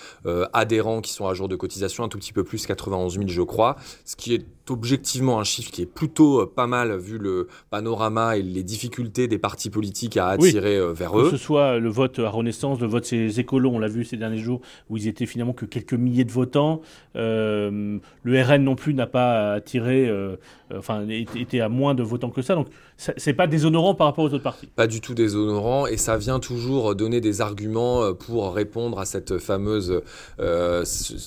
adhérents 0.53 1.01
qui 1.01 1.13
sont 1.13 1.27
à 1.27 1.35
jour 1.35 1.49
de 1.49 1.57
cotisation, 1.57 2.05
un 2.05 2.09
tout 2.09 2.19
petit 2.19 2.33
peu 2.33 2.45
plus, 2.45 2.67
91 2.67 3.15
000 3.15 3.29
je 3.29 3.43
crois, 3.43 3.77
ce 4.05 4.17
qui 4.17 4.35
est 4.35 4.47
objectivement 4.71 5.41
un 5.41 5.45
chiffre 5.45 5.71
qui 5.71 5.83
est 5.83 5.87
plutôt 5.87 6.47
pas 6.47 6.67
mal 6.67 6.97
vu 6.97 7.19
le 7.19 7.49
panorama 7.71 8.37
et 8.37 8.43
les 8.43 8.63
difficultés 8.63 9.29
des 9.29 9.39
partis 9.39 9.71
politiques 9.71 10.17
à 10.17 10.29
attirer 10.29 10.81
vers 10.93 11.19
eux. 11.19 11.31
Que 11.31 11.37
ce 11.37 11.43
soit 11.43 11.79
le 11.79 11.89
vote 11.89 12.19
à 12.19 12.29
Renaissance, 12.29 12.81
le 12.81 12.87
vote 12.87 13.05
ces 13.05 13.41
écolos, 13.41 13.71
on 13.71 13.79
l'a 13.79 13.89
vu 13.89 14.05
ces 14.05 14.17
derniers 14.17 14.39
jours, 14.39 14.61
où 14.91 14.97
ils 14.97 15.09
étaient 15.09 15.27
finalement 15.27 15.53
que 15.53 15.65
quelques 15.65 15.95
milliers 15.95 16.25
de 16.25 16.33
votants. 16.33 16.81
Euh, 17.17 17.99
le 18.23 18.43
RN 18.43 18.63
non 18.63 18.77
plus 18.77 18.95
n'a 18.95 19.07
pas 19.07 19.55
attiré, 19.55 20.09
euh, 20.09 20.37
enfin, 20.75 21.07
était 21.09 21.61
à 21.61 21.69
moins 21.69 21.95
de 21.95 22.03
votants 22.03 22.31
que 22.31 22.43
ça. 22.43 22.55
Donc, 22.55 22.69
c'est 22.97 23.33
pas 23.33 23.47
déshonorant 23.47 23.95
par 23.95 24.09
rapport 24.09 24.25
aux 24.25 24.35
autres 24.35 24.43
partis. 24.43 24.67
Pas 24.67 24.87
du 24.87 25.01
tout 25.01 25.15
déshonorant, 25.15 25.87
et 25.87 25.97
ça 25.97 26.17
vient 26.17 26.41
toujours 26.41 26.95
donner 26.95 27.21
des 27.21 27.41
arguments 27.41 28.03
euh, 28.03 28.13
pour 28.13 28.53
répondre 28.53 28.99
à 28.99 29.05
cette 29.05 29.39
fameuse 29.39 30.03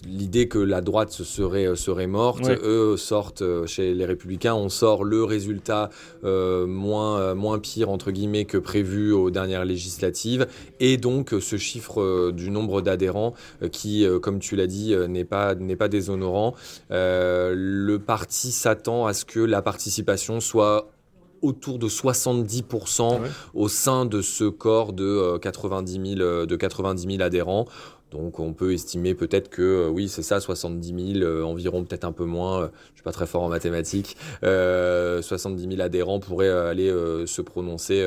l'idée 0.05 0.47
que 0.47 0.59
la 0.59 0.81
droite 0.81 1.11
serait 1.11 1.75
serait 1.75 2.07
morte. 2.07 2.49
Eux 2.63 2.97
sortent 2.97 3.30
chez 3.65 3.93
les 3.93 4.05
Républicains, 4.05 4.53
on 4.53 4.69
sort 4.69 5.03
le 5.03 5.23
résultat 5.23 5.89
moins 6.23 7.33
moins 7.35 7.59
pire 7.59 7.89
entre 7.89 8.11
guillemets 8.11 8.45
que 8.45 8.57
prévu 8.57 9.11
aux 9.11 9.31
dernières 9.31 9.65
législatives, 9.65 10.47
et 10.79 10.97
donc 10.97 11.33
ce 11.39 11.57
chiffre 11.57 12.31
du 12.31 12.49
nombre 12.49 12.81
d'adhérents 12.81 13.33
qui 13.71 14.05
comme 14.21 14.39
tu 14.39 14.55
l'as 14.55 14.67
dit, 14.67 14.93
euh, 14.93 15.07
n'est 15.07 15.25
pas, 15.25 15.55
n'est 15.55 15.75
pas 15.75 15.89
déshonorant. 15.89 16.55
Euh, 16.91 17.53
le 17.55 17.99
parti 17.99 18.51
s'attend 18.51 19.05
à 19.05 19.13
ce 19.13 19.25
que 19.25 19.39
la 19.39 19.61
participation 19.61 20.39
soit 20.39 20.91
autour 21.41 21.79
de 21.79 21.87
70% 21.87 23.19
au 23.53 23.67
sein 23.67 24.05
de 24.05 24.21
ce 24.21 24.43
corps 24.43 24.93
de 24.93 25.37
90 25.37 26.15
000, 26.17 26.45
de 26.45 26.55
90 26.55 27.07
000 27.17 27.21
adhérents 27.21 27.65
Donc 28.11 28.39
on 28.39 28.53
peut 28.53 28.73
estimer 28.73 29.15
peut-être 29.15 29.49
que 29.49 29.87
oui 29.89 30.09
c'est 30.09 30.21
ça 30.21 30.39
70 30.39 31.19
000 31.19 31.43
environ 31.43 31.83
peut-être 31.83 32.05
un 32.05 32.11
peu 32.11 32.25
moins. 32.25 32.69
je 32.91 32.95
suis 32.95 33.03
pas 33.03 33.11
très 33.11 33.25
fort 33.25 33.43
en 33.43 33.49
mathématiques. 33.49 34.17
70 34.41 35.67
000 35.69 35.81
adhérents 35.81 36.19
pourraient 36.19 36.49
aller 36.49 36.89
se 37.25 37.41
prononcer 37.41 38.05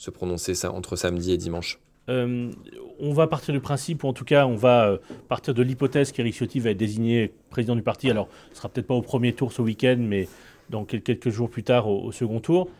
se 0.00 0.10
prononcer 0.10 0.54
ça 0.54 0.72
entre 0.72 0.96
samedi 0.96 1.32
et 1.32 1.36
dimanche. 1.36 1.78
on 2.08 3.12
va 3.12 3.26
partir 3.26 3.52
du 3.52 3.60
principe, 3.60 4.02
ou 4.02 4.08
en 4.08 4.12
tout 4.14 4.24
cas, 4.24 4.46
on 4.46 4.56
va 4.56 4.98
partir 5.28 5.52
de 5.52 5.62
l'hypothèse 5.62 6.10
qu'Éric 6.10 6.34
Ciotti 6.34 6.58
va 6.58 6.70
être 6.70 6.78
désigné 6.78 7.32
président 7.50 7.76
du 7.76 7.82
parti. 7.82 8.10
Alors, 8.10 8.28
ce 8.50 8.56
sera 8.56 8.68
peut-être 8.70 8.86
pas 8.86 8.94
au 8.94 9.02
premier 9.02 9.34
tour 9.34 9.52
ce 9.52 9.60
week-end, 9.62 9.98
mais 9.98 10.26
dans 10.70 10.84
quelques 10.84 11.28
jours 11.28 11.50
plus 11.50 11.64
tard 11.64 11.88
au 11.88 12.12
second 12.12 12.40
tour 12.40 12.70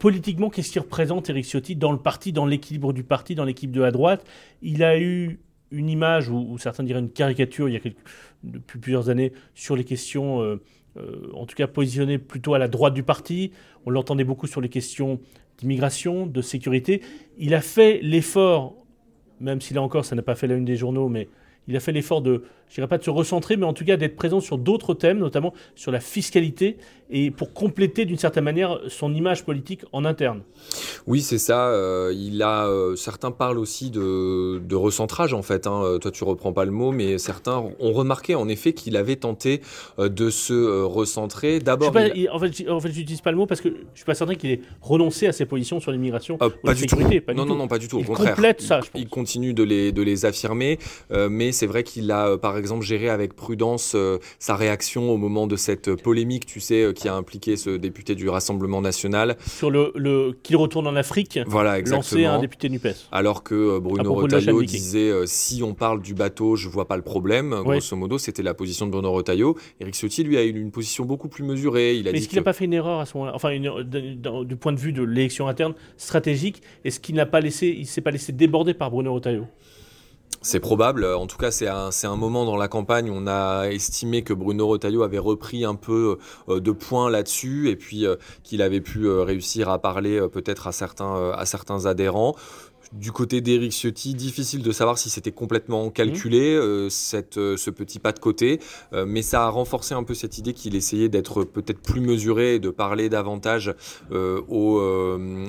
politiquement, 0.00 0.48
qu'est-ce 0.48 0.72
qu'il 0.72 0.80
représente 0.80 1.28
Eric 1.28 1.44
Ciotti 1.44 1.76
dans 1.76 1.92
le 1.92 1.98
parti, 1.98 2.32
dans 2.32 2.46
l'équilibre 2.46 2.92
du 2.92 3.04
parti, 3.04 3.36
dans 3.36 3.44
l'équipe 3.44 3.70
de 3.70 3.82
la 3.82 3.92
droite? 3.92 4.24
Il 4.62 4.82
a 4.82 4.98
eu 4.98 5.40
une 5.70 5.88
image, 5.88 6.30
ou, 6.30 6.56
certains 6.58 6.82
diraient 6.82 7.00
une 7.00 7.10
caricature, 7.10 7.68
il 7.68 7.74
y 7.74 7.76
a 7.76 7.80
depuis 8.42 8.78
plusieurs 8.78 9.10
années, 9.10 9.32
sur 9.54 9.76
les 9.76 9.84
questions, 9.84 10.40
euh, 10.40 10.60
euh, 10.96 11.30
en 11.34 11.44
tout 11.44 11.54
cas 11.54 11.66
positionnées 11.66 12.18
plutôt 12.18 12.54
à 12.54 12.58
la 12.58 12.66
droite 12.66 12.94
du 12.94 13.02
parti. 13.02 13.52
On 13.84 13.90
l'entendait 13.90 14.24
beaucoup 14.24 14.46
sur 14.46 14.62
les 14.62 14.70
questions 14.70 15.20
d'immigration, 15.58 16.26
de 16.26 16.40
sécurité. 16.40 17.02
Il 17.36 17.54
a 17.54 17.60
fait 17.60 18.00
l'effort, 18.02 18.74
même 19.38 19.60
si 19.60 19.74
là 19.74 19.82
encore 19.82 20.06
ça 20.06 20.16
n'a 20.16 20.22
pas 20.22 20.34
fait 20.34 20.46
la 20.46 20.54
une 20.54 20.64
des 20.64 20.76
journaux, 20.76 21.10
mais 21.10 21.28
il 21.68 21.76
a 21.76 21.80
fait 21.80 21.92
l'effort 21.92 22.22
de, 22.22 22.42
je 22.68 22.74
dirais 22.74 22.88
pas 22.88 22.98
de 22.98 23.04
se 23.04 23.10
recentrer, 23.10 23.56
mais 23.56 23.66
en 23.66 23.72
tout 23.72 23.84
cas 23.84 23.96
d'être 23.96 24.16
présent 24.16 24.40
sur 24.40 24.58
d'autres 24.58 24.94
thèmes, 24.94 25.18
notamment 25.18 25.52
sur 25.74 25.92
la 25.92 26.00
fiscalité, 26.00 26.78
et 27.10 27.30
pour 27.30 27.52
compléter 27.52 28.04
d'une 28.04 28.18
certaine 28.18 28.44
manière 28.44 28.78
son 28.88 29.12
image 29.14 29.44
politique 29.44 29.82
en 29.92 30.04
interne. 30.04 30.42
Oui, 31.06 31.20
c'est 31.20 31.38
ça. 31.38 31.68
Euh, 31.68 32.14
il 32.14 32.40
a, 32.42 32.66
euh, 32.66 32.94
certains 32.94 33.32
parlent 33.32 33.58
aussi 33.58 33.90
de, 33.90 34.74
recentrage 34.74 35.34
en 35.34 35.42
fait. 35.42 35.66
Hein. 35.66 35.98
Toi, 36.00 36.10
tu 36.10 36.24
reprends 36.24 36.52
pas 36.52 36.64
le 36.64 36.70
mot, 36.70 36.92
mais 36.92 37.18
certains 37.18 37.56
ont 37.56 37.92
remarqué 37.92 38.34
en 38.34 38.48
effet 38.48 38.72
qu'il 38.72 38.96
avait 38.96 39.16
tenté 39.16 39.60
euh, 39.98 40.08
de 40.08 40.30
se 40.30 40.82
recentrer. 40.82 41.58
D'abord, 41.58 41.88
en 41.88 41.92
fait, 41.92 42.68
en 42.68 42.80
fait, 42.80 42.92
j'utilise 42.92 43.20
pas 43.20 43.32
le 43.32 43.36
mot 43.36 43.46
parce 43.46 43.60
que 43.60 43.68
je 43.68 43.98
suis 43.98 44.04
pas 44.04 44.14
certain 44.14 44.36
qu'il 44.36 44.50
ait 44.50 44.60
renoncé 44.80 45.26
à 45.26 45.32
ses 45.32 45.44
positions 45.44 45.80
sur 45.80 45.90
l'immigration 45.90 46.38
ou 46.40 46.66
la 46.66 46.74
sécurité. 46.74 47.22
non, 47.34 47.44
non, 47.44 47.56
non, 47.56 47.68
pas 47.68 47.78
du 47.78 47.88
tout. 47.88 47.96
Au 47.96 48.00
il 48.00 48.06
contraire, 48.06 48.34
complète 48.34 48.60
ça. 48.62 48.80
Je 48.80 49.00
il 49.00 49.08
continue 49.08 49.52
de 49.52 49.62
les 49.62 49.92
de 49.92 50.02
les 50.02 50.24
affirmer, 50.24 50.78
mais 51.28 51.49
c'est 51.52 51.66
vrai 51.66 51.82
qu'il 51.82 52.10
a, 52.10 52.36
par 52.38 52.56
exemple, 52.56 52.84
géré 52.84 53.08
avec 53.08 53.34
prudence 53.34 53.96
sa 54.38 54.56
réaction 54.56 55.10
au 55.10 55.16
moment 55.16 55.46
de 55.46 55.56
cette 55.56 55.94
polémique, 55.94 56.46
tu 56.46 56.60
sais 56.60 56.92
qui 56.94 57.08
a 57.08 57.14
impliqué 57.14 57.56
ce 57.56 57.70
député 57.70 58.14
du 58.14 58.28
Rassemblement 58.28 58.80
national. 58.80 59.36
Sur 59.46 59.70
le, 59.70 59.92
le 59.94 60.36
qu'il 60.42 60.56
retourne 60.56 60.86
en 60.86 60.96
Afrique, 60.96 61.38
voilà, 61.46 61.78
exactement. 61.78 62.34
un 62.34 62.38
député 62.38 62.68
NUPES. 62.68 63.08
Alors 63.12 63.42
que 63.42 63.54
euh, 63.54 63.80
Bruno 63.80 64.14
Retailleau 64.14 64.62
disait 64.62 65.10
euh, 65.10 65.24
si 65.26 65.62
on 65.62 65.74
parle 65.74 66.02
du 66.02 66.14
bateau, 66.14 66.56
je 66.56 66.68
vois 66.68 66.86
pas 66.86 66.96
le 66.96 67.02
problème. 67.02 67.54
Grosso 67.62 67.96
modo, 67.96 68.18
c'était 68.18 68.42
la 68.42 68.54
position 68.54 68.86
de 68.86 68.92
Bruno 68.92 69.12
Retailleau. 69.12 69.56
Eric 69.80 69.94
Ciotti, 69.94 70.22
lui, 70.24 70.36
a 70.36 70.44
eu 70.44 70.50
une 70.50 70.70
position 70.70 71.04
beaucoup 71.04 71.28
plus 71.28 71.44
mesurée. 71.44 71.96
Il 71.96 72.08
a 72.08 72.12
est-ce 72.12 72.28
qu'il 72.28 72.38
n'a 72.38 72.44
pas 72.44 72.52
fait 72.52 72.64
une 72.64 72.74
erreur 72.74 73.00
à 73.00 73.06
ce 73.06 73.16
moment-là? 73.16 73.34
Enfin, 73.34 73.50
du 73.56 74.56
point 74.56 74.72
de 74.72 74.78
vue 74.78 74.92
de 74.92 75.02
l'élection 75.02 75.48
interne 75.48 75.74
stratégique, 75.96 76.62
est-ce 76.84 77.00
qu'il 77.00 77.14
n'a 77.14 77.26
pas 77.26 77.40
laissé, 77.40 77.74
il 77.76 77.86
s'est 77.86 78.00
pas 78.00 78.10
laissé 78.10 78.32
déborder 78.32 78.74
par 78.74 78.90
Bruno 78.90 79.14
Retailleau? 79.14 79.46
C'est 80.42 80.60
probable. 80.60 81.04
En 81.04 81.26
tout 81.26 81.36
cas, 81.36 81.50
c'est 81.50 81.68
un, 81.68 81.90
un, 82.02 82.16
moment 82.16 82.44
dans 82.44 82.56
la 82.56 82.68
campagne 82.68 83.10
où 83.10 83.14
on 83.14 83.26
a 83.26 83.68
estimé 83.68 84.22
que 84.22 84.32
Bruno 84.32 84.66
Retailleau 84.68 85.02
avait 85.02 85.18
repris 85.18 85.64
un 85.64 85.74
peu 85.74 86.18
euh, 86.48 86.60
de 86.60 86.70
points 86.70 87.10
là-dessus 87.10 87.68
et 87.68 87.76
puis 87.76 88.06
euh, 88.06 88.16
qu'il 88.42 88.62
avait 88.62 88.80
pu 88.80 89.04
euh, 89.06 89.22
réussir 89.22 89.68
à 89.68 89.78
parler 89.78 90.20
peut-être 90.32 90.66
à 90.66 90.72
certains, 90.72 91.32
à 91.32 91.44
certains 91.44 91.86
adhérents. 91.86 92.36
Du 92.92 93.12
côté 93.12 93.40
d'Eric 93.40 93.70
Ciotti, 93.70 94.14
difficile 94.14 94.64
de 94.64 94.72
savoir 94.72 94.98
si 94.98 95.10
c'était 95.10 95.30
complètement 95.30 95.90
calculé, 95.90 96.56
mmh. 96.56 96.60
euh, 96.60 96.88
cette, 96.90 97.38
euh, 97.38 97.56
ce 97.56 97.70
petit 97.70 98.00
pas 98.00 98.10
de 98.10 98.18
côté, 98.18 98.58
euh, 98.92 99.04
mais 99.06 99.22
ça 99.22 99.44
a 99.44 99.48
renforcé 99.48 99.94
un 99.94 100.02
peu 100.02 100.12
cette 100.12 100.38
idée 100.38 100.54
qu'il 100.54 100.74
essayait 100.74 101.08
d'être 101.08 101.44
peut-être 101.44 101.78
plus 101.78 102.00
mesuré 102.00 102.56
et 102.56 102.58
de 102.58 102.68
parler 102.68 103.08
davantage 103.08 103.74
au, 104.10 104.80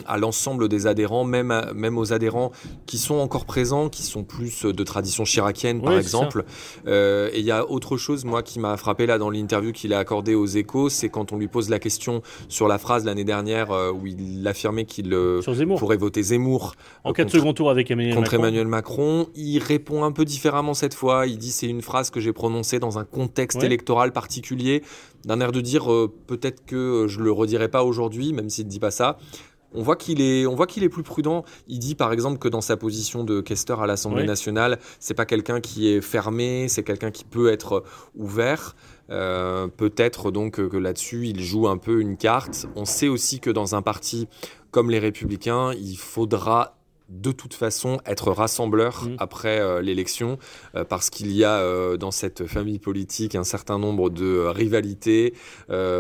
à 0.08 0.18
l'ensemble 0.18 0.70
des 0.70 0.86
adhérents, 0.86 1.24
même, 1.24 1.66
même 1.74 1.98
aux 1.98 2.14
adhérents 2.14 2.52
qui 2.86 3.00
sont 3.00 3.16
encore 3.16 3.46
présents, 3.46 3.90
qui 3.90 4.04
sont 4.04 4.24
plus 4.24 4.66
de 4.66 4.84
tradition 4.84 5.24
chiracienne 5.24 5.82
par 5.82 5.98
exemple. 5.98 6.46
et 6.86 7.40
il 7.40 7.46
y 7.46 7.52
a 7.52 7.68
autre 7.68 7.98
chose, 7.98 8.24
moi, 8.24 8.44
qui 8.44 8.60
m'a 8.60 8.78
frappé 8.78 9.08
là 9.08 9.18
dans 9.18 9.30
l'interview 9.30 9.72
qu'il 9.72 9.94
a 9.94 10.00
accordée 10.00 10.36
aux 10.36 10.46
échos, 10.46 10.90
c'est 10.90 11.10
quand 11.10 11.32
on 11.32 11.38
lui 11.38 11.48
pose 11.48 11.70
la 11.70 11.80
question 11.80 12.22
sur 12.50 12.68
la 12.68 12.78
phrase 12.78 13.04
l'année 13.06 13.24
dernière 13.24 13.72
où 13.72 14.06
il 14.06 14.48
affirmait 14.48 14.86
qu'il 14.86 15.16
pourrait 15.78 15.98
voter 15.98 16.22
Zemmour. 16.22 16.76
En 17.04 17.14
second 17.32 17.54
tour 17.54 17.70
avec 17.70 17.90
Emmanuel 17.90 18.16
contre 18.16 18.34
Emmanuel 18.34 18.68
Macron. 18.68 19.28
Il 19.36 19.60
répond 19.60 20.04
un 20.04 20.12
peu 20.12 20.26
différemment 20.26 20.74
cette 20.74 20.94
fois. 20.94 21.28
Il 21.28 21.38
dit 21.38 21.52
c'est 21.52 21.68
une 21.68 21.82
phrase 21.82 22.10
que 22.10 22.20
j'ai 22.20 22.34
prononcée 22.34 22.80
dans 22.80 23.00
un 23.00 23.06
contexte 23.06 23.64
électoral 23.64 24.12
particulier, 24.12 24.84
d'un 25.26 25.40
air 25.40 25.52
de 25.52 25.62
dire 25.62 25.92
euh, 25.92 26.14
peut-être 26.28 26.66
que 26.66 27.06
je 27.08 27.20
le 27.20 27.32
redirai 27.32 27.70
pas 27.70 27.84
aujourd'hui, 27.84 28.34
même 28.34 28.50
s'il 28.50 28.66
ne 28.66 28.70
dit 28.70 28.80
pas 28.80 28.92
ça. 28.92 29.18
On 29.74 29.84
voit 29.84 29.96
qu'il 29.96 30.20
est, 30.20 30.46
on 30.46 30.56
voit 30.56 30.68
qu'il 30.68 30.84
est 30.84 30.90
plus 30.90 31.04
prudent. 31.04 31.46
Il 31.68 31.80
dit 31.80 31.96
par 31.96 32.12
exemple 32.12 32.40
que 32.40 32.50
dans 32.50 32.60
sa 32.60 32.76
position 32.76 33.24
de 33.24 33.40
questeur 33.40 33.82
à 33.82 33.88
l'Assemblée 33.88 34.26
nationale, 34.26 34.80
c'est 35.00 35.14
pas 35.14 35.26
quelqu'un 35.26 35.62
qui 35.62 35.88
est 35.88 36.02
fermé, 36.02 36.68
c'est 36.68 36.84
quelqu'un 36.84 37.12
qui 37.12 37.24
peut 37.24 37.52
être 37.52 37.84
ouvert. 38.16 38.76
Euh, 39.10 39.68
peut-être 39.68 40.32
donc 40.32 40.56
que 40.56 40.78
là-dessus, 40.78 41.28
il 41.28 41.42
joue 41.42 41.68
un 41.70 41.78
peu 41.78 42.02
une 42.02 42.18
carte. 42.18 42.68
On 42.76 42.84
sait 42.84 43.08
aussi 43.08 43.40
que 43.40 43.50
dans 43.50 43.76
un 43.76 43.82
parti 43.82 44.28
comme 44.72 44.90
les 44.90 45.00
Républicains, 45.00 45.74
il 45.74 45.96
faudra 45.98 46.81
de 47.12 47.32
toute 47.34 47.54
façon 47.54 48.00
être 48.06 48.32
rassembleur 48.32 49.04
mmh. 49.04 49.16
après 49.20 49.60
euh, 49.60 49.82
l'élection, 49.82 50.40
euh, 50.76 50.86
parce 50.86 51.10
qu'il 51.10 51.32
y 51.34 51.44
a 51.44 51.58
euh, 51.58 51.98
dans 51.98 52.12
cette 52.12 52.48
famille 52.48 52.80
politique 52.80 53.36
un 53.36 53.44
certain 53.44 53.78
nombre 53.78 54.10
de 54.10 54.46
rivalités, 54.48 55.34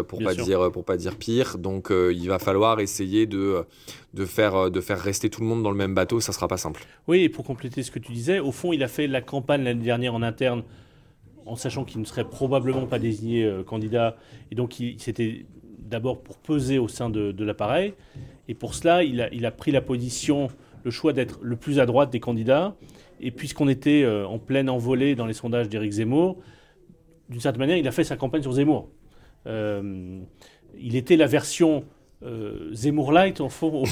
pour 0.07 0.19
pas 0.23 0.33
dire 0.33 0.71
pour 0.71 0.85
pas 0.85 0.97
dire 0.97 1.17
pire. 1.17 1.57
Donc 1.57 1.91
il 1.91 2.27
va 2.27 2.39
falloir 2.39 2.79
essayer 2.79 3.25
de 3.25 3.65
de 4.13 4.25
faire 4.25 4.71
de 4.71 4.81
faire 4.81 4.99
rester 4.99 5.29
tout 5.29 5.41
le 5.41 5.47
monde 5.47 5.63
dans 5.63 5.71
le 5.71 5.77
même 5.77 5.93
bateau. 5.93 6.19
Ça 6.19 6.31
sera 6.31 6.47
pas 6.47 6.57
simple. 6.57 6.85
Oui, 7.07 7.21
et 7.21 7.29
pour 7.29 7.43
compléter 7.43 7.83
ce 7.83 7.91
que 7.91 7.99
tu 7.99 8.13
disais, 8.13 8.39
au 8.39 8.51
fond, 8.51 8.71
il 8.73 8.83
a 8.83 8.87
fait 8.87 9.07
la 9.07 9.21
campagne 9.21 9.63
l'année 9.63 9.83
dernière 9.83 10.13
en 10.13 10.21
interne, 10.21 10.63
en 11.45 11.55
sachant 11.55 11.83
qu'il 11.83 11.99
ne 11.99 12.05
serait 12.05 12.27
probablement 12.27 12.87
pas 12.87 12.99
désigné 12.99 13.49
candidat, 13.65 14.15
et 14.51 14.55
donc 14.55 14.75
c'était 14.97 15.45
d'abord 15.79 16.21
pour 16.21 16.37
peser 16.37 16.79
au 16.79 16.87
sein 16.87 17.09
de, 17.09 17.31
de 17.31 17.43
l'appareil, 17.43 17.93
et 18.47 18.53
pour 18.53 18.75
cela, 18.75 19.03
il 19.03 19.21
a, 19.21 19.33
il 19.33 19.45
a 19.45 19.51
pris 19.51 19.71
la 19.71 19.81
position 19.81 20.49
le 20.83 20.91
choix 20.91 21.13
d'être 21.13 21.39
le 21.41 21.55
plus 21.55 21.79
à 21.79 21.85
droite 21.85 22.09
des 22.09 22.19
candidats. 22.19 22.75
Et 23.19 23.31
puisqu'on 23.31 23.67
était 23.67 24.03
euh, 24.03 24.25
en 24.25 24.39
pleine 24.39 24.69
envolée 24.69 25.15
dans 25.15 25.25
les 25.25 25.33
sondages 25.33 25.69
d'Éric 25.69 25.91
Zemmour, 25.91 26.37
d'une 27.29 27.39
certaine 27.39 27.59
manière, 27.59 27.77
il 27.77 27.87
a 27.87 27.91
fait 27.91 28.03
sa 28.03 28.17
campagne 28.17 28.41
sur 28.41 28.53
Zemmour. 28.53 28.89
Euh, 29.47 30.19
il 30.79 30.95
était 30.95 31.15
la 31.15 31.27
version 31.27 31.85
euh, 32.23 32.73
Zemmour 32.73 33.11
light, 33.11 33.39
au 33.39 33.49
fond, 33.49 33.83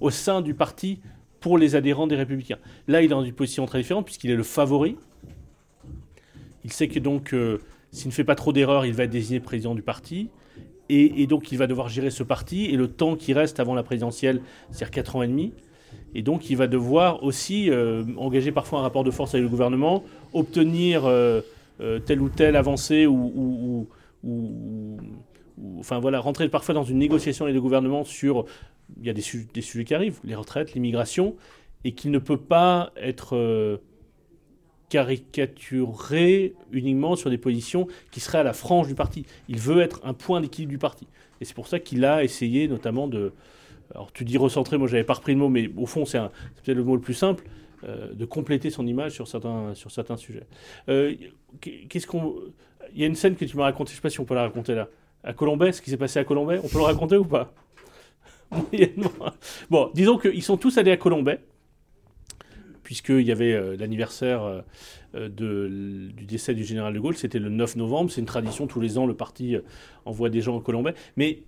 au 0.00 0.10
sein 0.10 0.40
du 0.42 0.54
parti 0.54 1.00
pour 1.40 1.58
les 1.58 1.74
adhérents 1.76 2.06
des 2.06 2.16
Républicains. 2.16 2.58
Là, 2.86 3.02
il 3.02 3.06
est 3.06 3.08
dans 3.08 3.24
une 3.24 3.32
position 3.32 3.66
très 3.66 3.78
différente 3.80 4.04
puisqu'il 4.04 4.30
est 4.30 4.36
le 4.36 4.42
favori. 4.42 4.96
Il 6.64 6.72
sait 6.72 6.88
que 6.88 6.98
donc, 6.98 7.34
s'il 7.92 8.08
ne 8.08 8.12
fait 8.12 8.24
pas 8.24 8.34
trop 8.34 8.52
d'erreurs, 8.52 8.84
il 8.84 8.92
va 8.92 9.04
être 9.04 9.10
désigné 9.10 9.40
président 9.40 9.74
du 9.74 9.82
parti. 9.82 10.28
Et, 10.88 11.22
et, 11.22 11.26
donc, 11.26 11.52
il 11.52 11.58
va 11.58 11.66
devoir 11.66 11.88
gérer 11.88 12.10
ce 12.10 12.22
parti. 12.22 12.66
Et 12.66 12.76
le 12.76 12.88
temps 12.88 13.14
qui 13.16 13.32
reste 13.32 13.60
avant 13.60 13.74
la 13.74 13.82
présidentielle, 13.82 14.40
c'est-à-dire 14.70 14.90
4 14.90 15.16
ans 15.16 15.22
et 15.22 15.28
demi, 15.28 15.52
et 16.14 16.22
donc, 16.22 16.50
il 16.50 16.56
va 16.56 16.66
devoir 16.66 17.22
aussi 17.22 17.70
euh, 17.70 18.04
engager 18.16 18.52
parfois 18.52 18.80
un 18.80 18.82
rapport 18.82 19.04
de 19.04 19.10
force 19.10 19.34
avec 19.34 19.42
le 19.42 19.50
gouvernement, 19.50 20.04
obtenir 20.32 21.04
euh, 21.04 21.40
euh, 21.80 21.98
telle 21.98 22.20
ou 22.20 22.28
telle 22.28 22.56
avancée 22.56 23.06
ou, 23.06 23.86
enfin 25.78 25.98
voilà, 25.98 26.20
rentrer 26.20 26.48
parfois 26.48 26.74
dans 26.74 26.84
une 26.84 26.98
négociation 26.98 27.44
avec 27.44 27.54
le 27.54 27.60
gouvernement 27.60 28.04
sur, 28.04 28.46
il 28.98 29.06
y 29.06 29.10
a 29.10 29.12
des, 29.12 29.22
des 29.52 29.60
sujets 29.60 29.84
qui 29.84 29.94
arrivent, 29.94 30.18
les 30.24 30.34
retraites, 30.34 30.74
l'immigration, 30.74 31.36
et 31.84 31.92
qu'il 31.92 32.10
ne 32.10 32.18
peut 32.18 32.38
pas 32.38 32.92
être 32.96 33.80
caricaturé 34.88 36.54
uniquement 36.72 37.14
sur 37.14 37.28
des 37.28 37.38
positions 37.38 37.86
qui 38.10 38.20
seraient 38.20 38.38
à 38.38 38.42
la 38.42 38.54
frange 38.54 38.88
du 38.88 38.94
parti. 38.94 39.26
Il 39.48 39.58
veut 39.58 39.82
être 39.82 40.00
un 40.04 40.14
point 40.14 40.40
d'équilibre 40.40 40.70
du 40.70 40.78
parti. 40.78 41.06
Et 41.40 41.44
c'est 41.44 41.54
pour 41.54 41.68
ça 41.68 41.78
qu'il 41.78 42.04
a 42.04 42.24
essayé 42.24 42.66
notamment 42.66 43.06
de, 43.06 43.32
alors 43.94 44.12
tu 44.12 44.24
dis 44.24 44.36
recentrer, 44.36 44.78
moi 44.78 44.88
j'avais 44.88 45.04
pas 45.04 45.14
repris 45.14 45.32
le 45.32 45.38
mot, 45.38 45.48
mais 45.48 45.70
au 45.76 45.86
fond 45.86 46.04
c'est 46.04 46.18
peut-être 46.18 46.76
le 46.76 46.84
mot 46.84 46.94
le 46.94 47.00
plus 47.00 47.14
simple, 47.14 47.44
euh, 47.84 48.12
de 48.12 48.24
compléter 48.24 48.70
son 48.70 48.86
image 48.86 49.12
sur 49.12 49.28
certains, 49.28 49.72
sur 49.74 49.92
certains 49.92 50.16
sujets. 50.16 50.46
Euh, 50.88 51.14
qu'est-ce 51.60 52.08
qu'on... 52.08 52.34
Il 52.92 53.00
y 53.00 53.04
a 53.04 53.06
une 53.06 53.14
scène 53.14 53.36
que 53.36 53.44
tu 53.44 53.56
m'as 53.56 53.64
racontée, 53.64 53.90
je 53.90 53.96
sais 53.96 54.02
pas 54.02 54.10
si 54.10 54.18
on 54.18 54.24
peut 54.24 54.34
la 54.34 54.42
raconter 54.42 54.74
là. 54.74 54.88
À 55.22 55.32
Colombay, 55.32 55.70
ce 55.72 55.80
qui 55.80 55.90
s'est 55.90 55.96
passé 55.96 56.18
à 56.18 56.24
Colombay, 56.24 56.58
on 56.62 56.68
peut 56.68 56.78
le 56.78 56.84
raconter 56.84 57.16
ou 57.16 57.24
pas? 57.24 57.52
Bon, 59.70 59.90
disons 59.94 60.18
qu'ils 60.18 60.42
sont 60.42 60.56
tous 60.56 60.76
allés 60.78 60.90
à 60.90 60.96
Colombay, 60.96 61.38
puisqu'il 62.82 63.20
y 63.20 63.30
avait 63.30 63.52
euh, 63.52 63.76
l'anniversaire 63.76 64.64
du 65.14 66.12
décès 66.26 66.54
du 66.54 66.64
général 66.64 66.94
de 66.94 66.98
Gaulle, 66.98 67.16
c'était 67.16 67.38
le 67.38 67.48
9 67.48 67.76
novembre, 67.76 68.10
c'est 68.10 68.20
une 68.20 68.26
tradition, 68.26 68.66
tous 68.66 68.80
les 68.80 68.98
ans 68.98 69.06
le 69.06 69.14
parti 69.14 69.56
envoie 70.04 70.30
des 70.30 70.40
gens 70.40 70.58
à 70.58 70.62
Colombay, 70.62 70.94
mais 71.16 71.42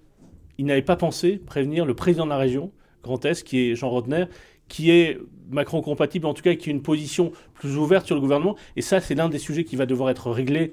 il 0.61 0.67
n'avait 0.67 0.83
pas 0.83 0.97
pensé 0.97 1.39
prévenir 1.39 1.87
le 1.87 1.95
président 1.95 2.27
de 2.27 2.31
la 2.31 2.37
région, 2.37 2.71
Grand 3.03 3.25
Est, 3.25 3.43
qui 3.45 3.61
est 3.61 3.75
Jean 3.75 3.89
Rodner, 3.89 4.27
qui 4.69 4.91
est 4.91 5.19
Macron 5.51 5.81
compatible, 5.81 6.27
en 6.27 6.35
tout 6.35 6.43
cas 6.43 6.55
qui 6.55 6.69
a 6.69 6.73
une 6.73 6.83
position 6.83 7.33
plus 7.55 7.79
ouverte 7.79 8.05
sur 8.05 8.15
le 8.15 8.21
gouvernement. 8.21 8.57
Et 8.77 8.83
ça, 8.83 9.01
c'est 9.01 9.15
l'un 9.15 9.31
des 9.31 9.39
sujets 9.39 9.65
qui 9.65 9.77
va 9.77 9.87
devoir 9.87 10.11
être 10.11 10.31
réglé 10.31 10.73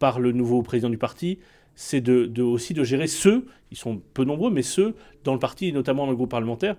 par 0.00 0.18
le 0.18 0.32
nouveau 0.32 0.62
président 0.62 0.90
du 0.90 0.98
parti. 0.98 1.38
C'est 1.76 2.00
de, 2.00 2.42
aussi 2.42 2.74
de 2.74 2.82
gérer 2.82 3.06
ceux, 3.06 3.46
ils 3.70 3.76
sont 3.76 4.02
peu 4.12 4.24
nombreux, 4.24 4.50
mais 4.50 4.62
ceux 4.62 4.96
dans 5.22 5.34
le 5.34 5.38
parti, 5.38 5.68
et 5.68 5.72
notamment 5.72 6.06
dans 6.06 6.10
le 6.10 6.16
groupe 6.16 6.32
parlementaire, 6.32 6.74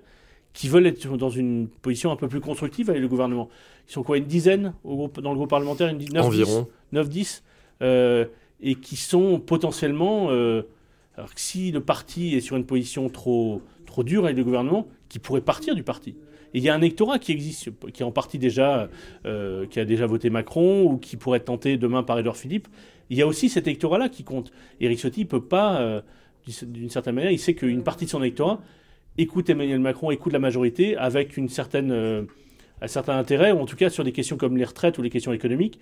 qui 0.52 0.68
veulent 0.68 0.88
être 0.88 1.16
dans 1.16 1.30
une 1.30 1.70
position 1.70 2.12
un 2.12 2.18
peu 2.18 2.28
plus 2.28 2.42
constructive 2.42 2.90
avec 2.90 3.02
le 3.02 3.08
gouvernement. 3.08 3.48
Ils 3.88 3.94
sont 3.94 4.04
quoi 4.04 4.18
Une 4.18 4.26
dizaine 4.26 4.74
au 4.84 4.98
groupe, 4.98 5.22
dans 5.22 5.32
le 5.32 5.38
groupe 5.38 5.50
parlementaire 5.50 5.88
une, 5.88 6.04
9, 6.12 6.26
Environ. 6.26 6.68
9-10 6.92 7.42
euh, 7.84 8.26
Et 8.60 8.76
qui 8.76 8.98
sont 8.98 9.40
potentiellement. 9.40 10.28
Euh, 10.32 10.64
alors 11.20 11.32
si 11.36 11.72
le 11.72 11.82
parti 11.82 12.36
est 12.36 12.42
sur 12.42 12.56
une 12.56 12.66
position 12.66 13.10
trop, 13.10 13.62
trop 13.86 14.04
dure 14.04 14.26
avec 14.26 14.38
le 14.38 14.44
gouvernement, 14.44 14.88
qui 15.10 15.20
pourrait 15.20 15.42
partir 15.42 15.76
du 15.76 15.84
parti. 15.84 16.16
Et 16.54 16.58
il 16.58 16.64
y 16.64 16.70
a 16.70 16.74
un 16.74 16.82
électorat 16.82 17.20
qui 17.20 17.32
existe, 17.32 17.70
qui 17.92 18.04
en 18.04 18.12
partie 18.12 18.40
déjà, 18.40 18.90
euh, 19.26 19.68
qui 19.68 19.80
a 19.80 19.86
déjà 19.86 20.08
voté 20.08 20.30
Macron 20.30 20.84
ou 20.84 20.98
qui 20.98 21.18
pourrait 21.18 21.38
être 21.38 21.46
tenté 21.46 21.78
demain 21.78 22.02
par 22.02 22.18
Edouard 22.18 22.38
Philippe. 22.38 22.68
Il 23.10 23.18
y 23.18 23.22
a 23.22 23.28
aussi 23.28 23.50
cet 23.50 23.68
électorat-là 23.68 24.10
qui 24.10 24.24
compte. 24.24 24.52
Éric 24.80 25.00
Ciotti 25.00 25.22
ne 25.22 25.26
peut 25.26 25.44
pas, 25.44 25.82
euh, 25.82 26.02
d'une 26.64 26.90
certaine 26.90 27.16
manière, 27.16 27.32
il 27.32 27.40
sait 27.40 27.54
qu'une 27.54 27.84
partie 27.84 28.06
de 28.06 28.10
son 28.10 28.22
électorat 28.22 28.62
écoute 29.18 29.50
Emmanuel 29.50 29.80
Macron, 29.80 30.12
écoute 30.12 30.32
la 30.32 30.40
majorité 30.40 30.96
avec 30.96 31.36
une 31.36 31.50
certaine, 31.50 31.92
euh, 31.92 32.24
un 32.82 32.88
certain 32.88 33.18
intérêt, 33.18 33.52
ou 33.52 33.60
en 33.60 33.66
tout 33.66 33.76
cas 33.76 33.90
sur 33.90 34.06
des 34.06 34.14
questions 34.14 34.38
comme 34.38 34.56
les 34.56 34.64
retraites 34.64 34.98
ou 34.98 35.02
les 35.02 35.10
questions 35.10 35.34
économiques, 35.34 35.80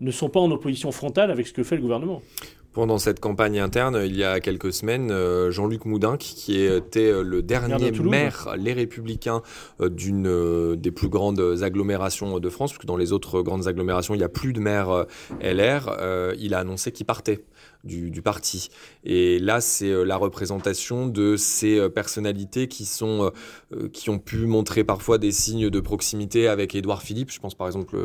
ne 0.00 0.10
sont 0.10 0.28
pas 0.28 0.40
en 0.40 0.50
opposition 0.50 0.92
frontale 0.92 1.30
avec 1.30 1.46
ce 1.46 1.54
que 1.54 1.62
fait 1.62 1.76
le 1.76 1.82
gouvernement. 1.82 2.20
Pendant 2.76 2.98
cette 2.98 3.20
campagne 3.20 3.58
interne, 3.58 4.02
il 4.04 4.14
y 4.14 4.22
a 4.22 4.38
quelques 4.38 4.70
semaines, 4.70 5.10
euh, 5.10 5.50
Jean-Luc 5.50 5.86
Moudin, 5.86 6.18
qui 6.18 6.60
était 6.60 7.10
euh, 7.10 7.22
le 7.22 7.40
dernier 7.40 7.90
maire, 8.02 8.54
les 8.58 8.74
Républicains, 8.74 9.40
euh, 9.80 9.88
d'une 9.88 10.76
des 10.76 10.90
plus 10.90 11.08
grandes 11.08 11.40
agglomérations 11.62 12.38
de 12.38 12.48
France, 12.50 12.72
puisque 12.72 12.84
dans 12.84 12.98
les 12.98 13.14
autres 13.14 13.40
grandes 13.40 13.66
agglomérations, 13.66 14.12
il 14.12 14.18
n'y 14.18 14.24
a 14.24 14.28
plus 14.28 14.52
de 14.52 14.60
maire 14.60 15.06
LR, 15.40 15.96
il 16.38 16.52
a 16.52 16.58
annoncé 16.58 16.92
qu'il 16.92 17.06
partait 17.06 17.44
du, 17.86 18.22
parti. 18.22 18.68
Et 19.04 19.38
là, 19.38 19.60
c'est 19.60 19.90
euh, 19.90 20.04
la 20.04 20.16
représentation 20.16 21.06
de 21.06 21.36
ces 21.36 21.78
euh, 21.78 21.88
personnalités 21.88 22.68
qui, 22.68 22.84
sont, 22.84 23.30
euh, 23.72 23.88
qui 23.88 24.10
ont 24.10 24.18
pu 24.18 24.46
montrer 24.46 24.84
parfois 24.84 25.18
des 25.18 25.32
signes 25.32 25.70
de 25.70 25.80
proximité 25.80 26.48
avec 26.48 26.74
Édouard 26.74 27.02
Philippe. 27.02 27.30
Je 27.30 27.38
pense 27.38 27.54
par 27.54 27.66
exemple 27.66 27.96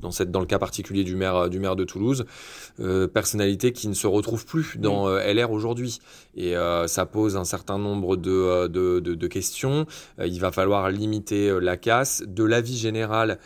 dans, 0.00 0.10
cette, 0.10 0.30
dans 0.30 0.40
le 0.40 0.46
cas 0.46 0.58
particulier 0.58 1.04
du 1.04 1.16
maire, 1.16 1.50
du 1.50 1.58
maire 1.58 1.76
de 1.76 1.84
Toulouse. 1.84 2.24
Personnalités 3.68 3.72
qui 3.72 3.88
ne 3.88 3.94
se 3.94 4.06
retrouvent 4.06 4.46
plus 4.46 4.76
dans 4.78 5.08
LR 5.08 5.50
aujourd'hui. 5.50 5.98
Et 6.34 6.54
ça 6.86 7.06
pose 7.06 7.36
un 7.36 7.44
certain 7.44 7.78
nombre 7.78 8.16
de, 8.16 8.66
de, 8.68 9.00
de 9.00 9.26
questions. 9.26 9.86
il 10.18 10.40
va 10.40 10.52
falloir 10.52 10.90
limiter 10.90 11.58
la 11.60 11.76
casse. 11.76 12.22
De 12.26 12.44
l'avis 12.44 12.76
général, 12.76 13.38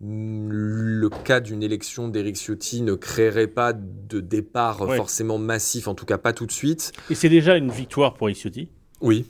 le 0.00 1.08
cas 1.08 1.40
d'une 1.40 1.62
élection 1.62 2.08
d'Éric 2.08 2.36
Ciotti 2.36 2.82
ne 2.82 2.94
créerait 2.94 3.48
pas 3.48 3.72
de 3.72 4.20
départ 4.20 4.78
forcément 4.78 5.38
massif, 5.38 5.88
en 5.88 5.94
tout 5.94 6.06
cas 6.06 6.18
pas 6.18 6.32
tout 6.32 6.46
de 6.46 6.52
suite. 6.52 6.92
Et 7.10 7.14
c'est 7.14 7.28
déjà 7.28 7.56
une 7.56 7.70
victoire 7.70 8.14
pour 8.14 8.28
Éric 8.28 8.40
Ciotti? 8.42 8.68
Oui, 9.00 9.26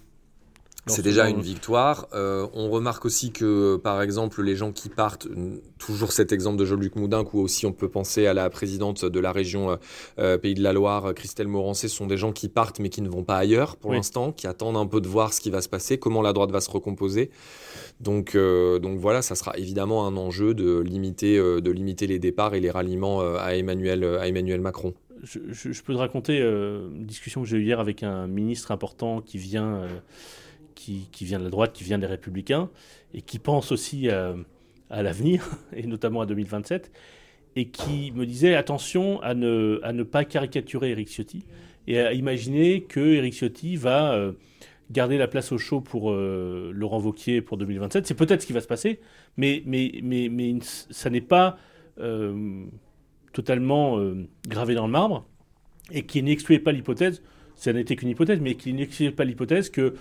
c'est 0.88 1.02
déjà 1.02 1.28
une 1.28 1.40
victoire. 1.40 2.08
Euh, 2.14 2.46
on 2.54 2.70
remarque 2.70 3.04
aussi 3.04 3.32
que, 3.32 3.76
par 3.76 4.02
exemple, 4.02 4.42
les 4.42 4.56
gens 4.56 4.72
qui 4.72 4.88
partent, 4.88 5.28
toujours 5.78 6.12
cet 6.12 6.32
exemple 6.32 6.58
de 6.58 6.64
Jean-Luc 6.64 6.96
Moudin, 6.96 7.24
ou 7.32 7.40
aussi 7.40 7.66
on 7.66 7.72
peut 7.72 7.88
penser 7.88 8.26
à 8.26 8.34
la 8.34 8.48
présidente 8.50 9.04
de 9.04 9.20
la 9.20 9.32
région 9.32 9.70
euh, 9.70 9.76
euh, 10.18 10.38
Pays 10.38 10.54
de 10.54 10.62
la 10.62 10.72
Loire, 10.72 11.14
Christelle 11.14 11.48
Morancé, 11.48 11.88
sont 11.88 12.06
des 12.06 12.16
gens 12.16 12.32
qui 12.32 12.48
partent 12.48 12.80
mais 12.80 12.88
qui 12.88 13.02
ne 13.02 13.08
vont 13.08 13.24
pas 13.24 13.36
ailleurs 13.36 13.76
pour 13.76 13.92
l'instant, 13.92 14.32
qui 14.32 14.46
attendent 14.46 14.76
un 14.76 14.86
peu 14.86 15.00
de 15.00 15.08
voir 15.08 15.32
ce 15.32 15.40
qui 15.40 15.50
va 15.50 15.60
se 15.60 15.68
passer, 15.68 15.98
comment 15.98 16.22
la 16.22 16.32
droite 16.32 16.50
va 16.50 16.60
se 16.60 16.70
recomposer. 16.70 17.30
Donc, 18.00 18.36
donc 18.36 18.98
voilà, 18.98 19.22
ça 19.22 19.34
sera 19.34 19.56
évidemment 19.56 20.06
un 20.06 20.16
enjeu 20.16 20.54
de 20.54 20.78
limiter, 20.78 21.38
de 21.38 21.70
limiter 21.70 22.06
les 22.06 22.18
départs 22.18 22.54
et 22.54 22.60
les 22.60 22.70
ralliements 22.70 23.20
à 23.20 23.54
Emmanuel, 23.54 24.04
à 24.04 24.28
Emmanuel 24.28 24.60
Macron. 24.60 24.94
Je, 25.24 25.40
je, 25.50 25.82
peux 25.82 25.94
te 25.94 25.98
raconter 25.98 26.38
une 26.40 27.06
discussion 27.06 27.42
que 27.42 27.48
j'ai 27.48 27.56
eue 27.56 27.64
hier 27.64 27.80
avec 27.80 28.04
un 28.04 28.28
ministre 28.28 28.70
important 28.70 29.20
qui 29.20 29.38
vient 29.38 29.82
qui, 30.78 31.24
vient 31.24 31.38
de 31.38 31.44
la 31.44 31.50
droite, 31.50 31.72
qui 31.72 31.84
vient 31.84 31.98
des 31.98 32.06
républicains, 32.06 32.70
et 33.12 33.22
qui 33.22 33.38
pense 33.38 33.72
aussi 33.72 34.08
à, 34.08 34.34
l'avenir, 34.90 35.44
et 35.76 35.86
notamment 35.86 36.20
à 36.20 36.26
2027, 36.26 36.90
et 37.56 37.68
qui 37.68 38.12
me 38.12 38.24
disait 38.24 38.54
attention 38.54 39.20
à 39.22 39.34
ne, 39.34 40.02
pas 40.04 40.24
caricaturer 40.24 40.90
Eric 40.90 41.08
Ciotti, 41.08 41.44
et 41.86 41.98
à 41.98 42.12
imaginer 42.12 42.82
que 42.82 43.00
Eric 43.00 43.34
Ciotti 43.34 43.76
va 43.76 44.12
euh, 44.12 44.32
garder 44.90 45.18
la 45.18 45.26
place 45.26 45.52
au 45.52 45.58
chaud 45.58 45.80
pour 45.80 46.12
euh, 46.12 46.70
Laurent 46.74 46.98
Vauquier 46.98 47.40
pour 47.40 47.56
2027. 47.56 48.06
C'est 48.06 48.14
peut-être 48.14 48.42
ce 48.42 48.46
qui 48.46 48.52
va 48.52 48.60
se 48.60 48.66
passer, 48.66 49.00
mais 49.36 49.64
ça 50.60 51.10
n'est 51.10 51.20
pas 51.20 51.58
euh, 51.98 52.66
totalement 53.32 53.98
gravé 54.46 54.74
dans 54.74 54.86
le 54.86 54.92
marbre, 54.92 55.26
et 55.90 56.04
qui 56.04 56.22
n'excluait 56.22 56.58
pas 56.58 56.72
l'hypothèse, 56.72 57.22
ça 57.56 57.72
n'était 57.72 57.96
qu'une 57.96 58.10
hypothèse, 58.10 58.38
mais 58.40 58.54
qui 58.54 58.72
n'excluait 58.72 59.10
pas 59.10 59.24
l'hypothèse 59.24 59.70
que 59.70 59.94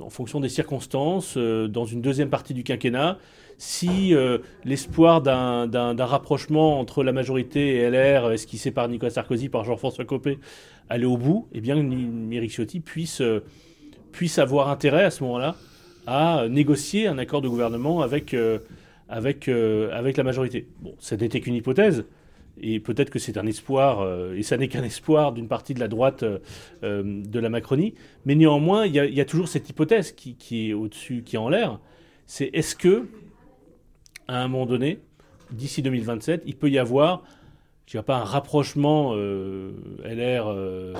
en 0.00 0.10
fonction 0.10 0.40
des 0.40 0.48
circonstances, 0.48 1.34
euh, 1.36 1.68
dans 1.68 1.84
une 1.84 2.00
deuxième 2.00 2.30
partie 2.30 2.54
du 2.54 2.64
quinquennat, 2.64 3.18
si 3.58 4.14
euh, 4.14 4.38
l'espoir 4.64 5.20
d'un 5.20 6.04
rapprochement 6.04 6.78
entre 6.78 7.02
la 7.02 7.12
majorité 7.12 7.76
et 7.76 7.90
LR, 7.90 8.30
esquissé 8.30 8.70
par 8.70 8.88
Nicolas 8.88 9.10
Sarkozy, 9.10 9.48
par 9.48 9.64
Jean-François 9.64 10.04
Copé, 10.04 10.38
allait 10.88 11.06
au 11.06 11.16
bout, 11.16 11.48
eh 11.52 11.60
bien, 11.60 11.76
Éric 12.30 12.52
Ciotti 12.52 12.80
puisse, 12.80 13.20
euh, 13.20 13.42
avoir 14.36 14.68
intérêt 14.68 15.04
à 15.04 15.10
ce 15.10 15.22
moment-là 15.24 15.56
à 16.06 16.48
négocier 16.48 17.06
un 17.06 17.18
accord 17.18 17.42
de 17.42 17.48
gouvernement 17.48 18.00
avec, 18.00 18.34
avec 19.08 19.46
la 19.46 20.22
majorité. 20.24 20.66
Bon, 20.80 20.94
ça 20.98 21.18
n'était 21.18 21.40
qu'une 21.40 21.54
hypothèse, 21.54 22.06
et 22.60 22.80
peut-être 22.80 23.10
que 23.10 23.18
c'est 23.18 23.38
un 23.38 23.46
espoir, 23.46 24.00
euh, 24.00 24.34
et 24.34 24.42
ça 24.42 24.56
n'est 24.56 24.68
qu'un 24.68 24.82
espoir 24.82 25.32
d'une 25.32 25.48
partie 25.48 25.74
de 25.74 25.80
la 25.80 25.88
droite 25.88 26.22
euh, 26.22 26.38
euh, 26.82 27.02
de 27.04 27.38
la 27.38 27.48
Macronie, 27.48 27.94
mais 28.24 28.34
néanmoins, 28.34 28.86
il 28.86 28.94
y, 28.94 29.20
a 29.20 29.24
toujours 29.24 29.48
cette 29.48 29.68
hypothèse 29.68 30.12
qui, 30.12 30.70
est 30.70 30.72
au-dessus, 30.72 31.22
qui 31.22 31.36
est 31.36 31.38
en 31.38 31.48
l'air, 31.48 31.80
c'est 32.26 32.50
est-ce 32.52 32.74
que, 32.74 33.06
à 34.26 34.42
un 34.42 34.48
moment 34.48 34.66
donné, 34.66 35.00
d'ici 35.50 35.82
2027, 35.82 36.42
il 36.46 36.56
peut 36.56 36.70
y 36.70 36.78
avoir, 36.78 37.22
je 37.86 37.92
dirais 37.92 38.04
pas 38.04 38.16
un 38.16 38.24
rapprochement 38.24 39.14
LR, 39.14 40.94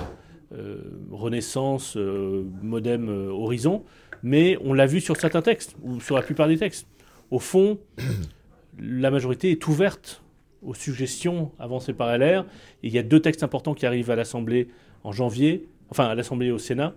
Renaissance, 1.11 1.95
Modem, 1.95 3.09
Horizon, 3.29 3.83
mais 4.23 4.57
on 4.63 4.73
l'a 4.73 4.87
vu 4.87 4.99
sur 5.01 5.17
certains 5.17 5.43
textes, 5.43 5.75
ou 5.83 5.99
sur 6.01 6.15
la 6.15 6.23
plupart 6.23 6.47
des 6.47 6.57
textes. 6.57 6.87
Au 7.29 7.37
fond, 7.37 7.77
la 8.79 9.11
majorité 9.11 9.51
est 9.51 9.67
ouverte 9.67 10.23
aux 10.63 10.73
suggestions 10.73 11.51
avancées 11.59 11.93
par 11.93 12.17
LR. 12.17 12.45
il 12.83 12.93
y 12.93 12.97
a 12.97 13.03
deux 13.03 13.21
textes 13.21 13.43
importants 13.43 13.73
qui 13.73 13.85
arrivent 13.85 14.11
à 14.11 14.15
l'Assemblée 14.15 14.69
en 15.03 15.11
janvier, 15.11 15.67
enfin 15.89 16.05
à 16.05 16.15
l'Assemblée 16.15 16.47
et 16.47 16.51
au 16.51 16.57
Sénat, 16.57 16.93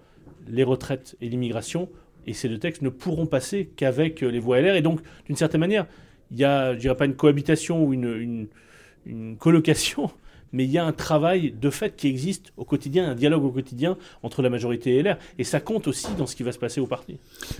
les 0.48 0.64
retraites 0.64 1.16
et 1.20 1.28
l'immigration. 1.28 1.88
Et 2.26 2.32
ces 2.34 2.48
deux 2.48 2.58
textes 2.58 2.82
ne 2.82 2.88
pourront 2.88 3.26
passer 3.26 3.70
qu'avec 3.76 4.20
les 4.20 4.38
voix 4.38 4.60
LR. 4.60 4.74
Et 4.74 4.82
donc, 4.82 5.00
d'une 5.26 5.36
certaine 5.36 5.60
manière, 5.60 5.86
il 6.30 6.38
y 6.38 6.44
a, 6.44 6.74
je 6.74 6.78
dirais 6.78 6.96
pas 6.96 7.04
une 7.04 7.14
cohabitation 7.14 7.84
ou 7.84 7.92
une, 7.92 8.48
une 9.06 9.36
colocation 9.36 10.10
mais 10.52 10.64
il 10.64 10.70
y 10.70 10.78
a 10.78 10.84
un 10.84 10.92
travail 10.92 11.52
de 11.52 11.70
fait 11.70 11.96
qui 11.96 12.08
existe 12.08 12.52
au 12.56 12.64
quotidien, 12.64 13.10
un 13.10 13.14
dialogue 13.14 13.44
au 13.44 13.50
quotidien 13.50 13.96
entre 14.22 14.42
la 14.42 14.50
majorité 14.50 14.96
et 14.96 15.02
LR. 15.02 15.16
Et 15.38 15.44
ça 15.44 15.60
compte 15.60 15.88
aussi 15.88 16.08
dans 16.18 16.26
ce 16.26 16.36
qui 16.36 16.42
va 16.42 16.52
se 16.52 16.58
passer 16.58 16.80
au 16.80 16.86
parti. 16.86 17.18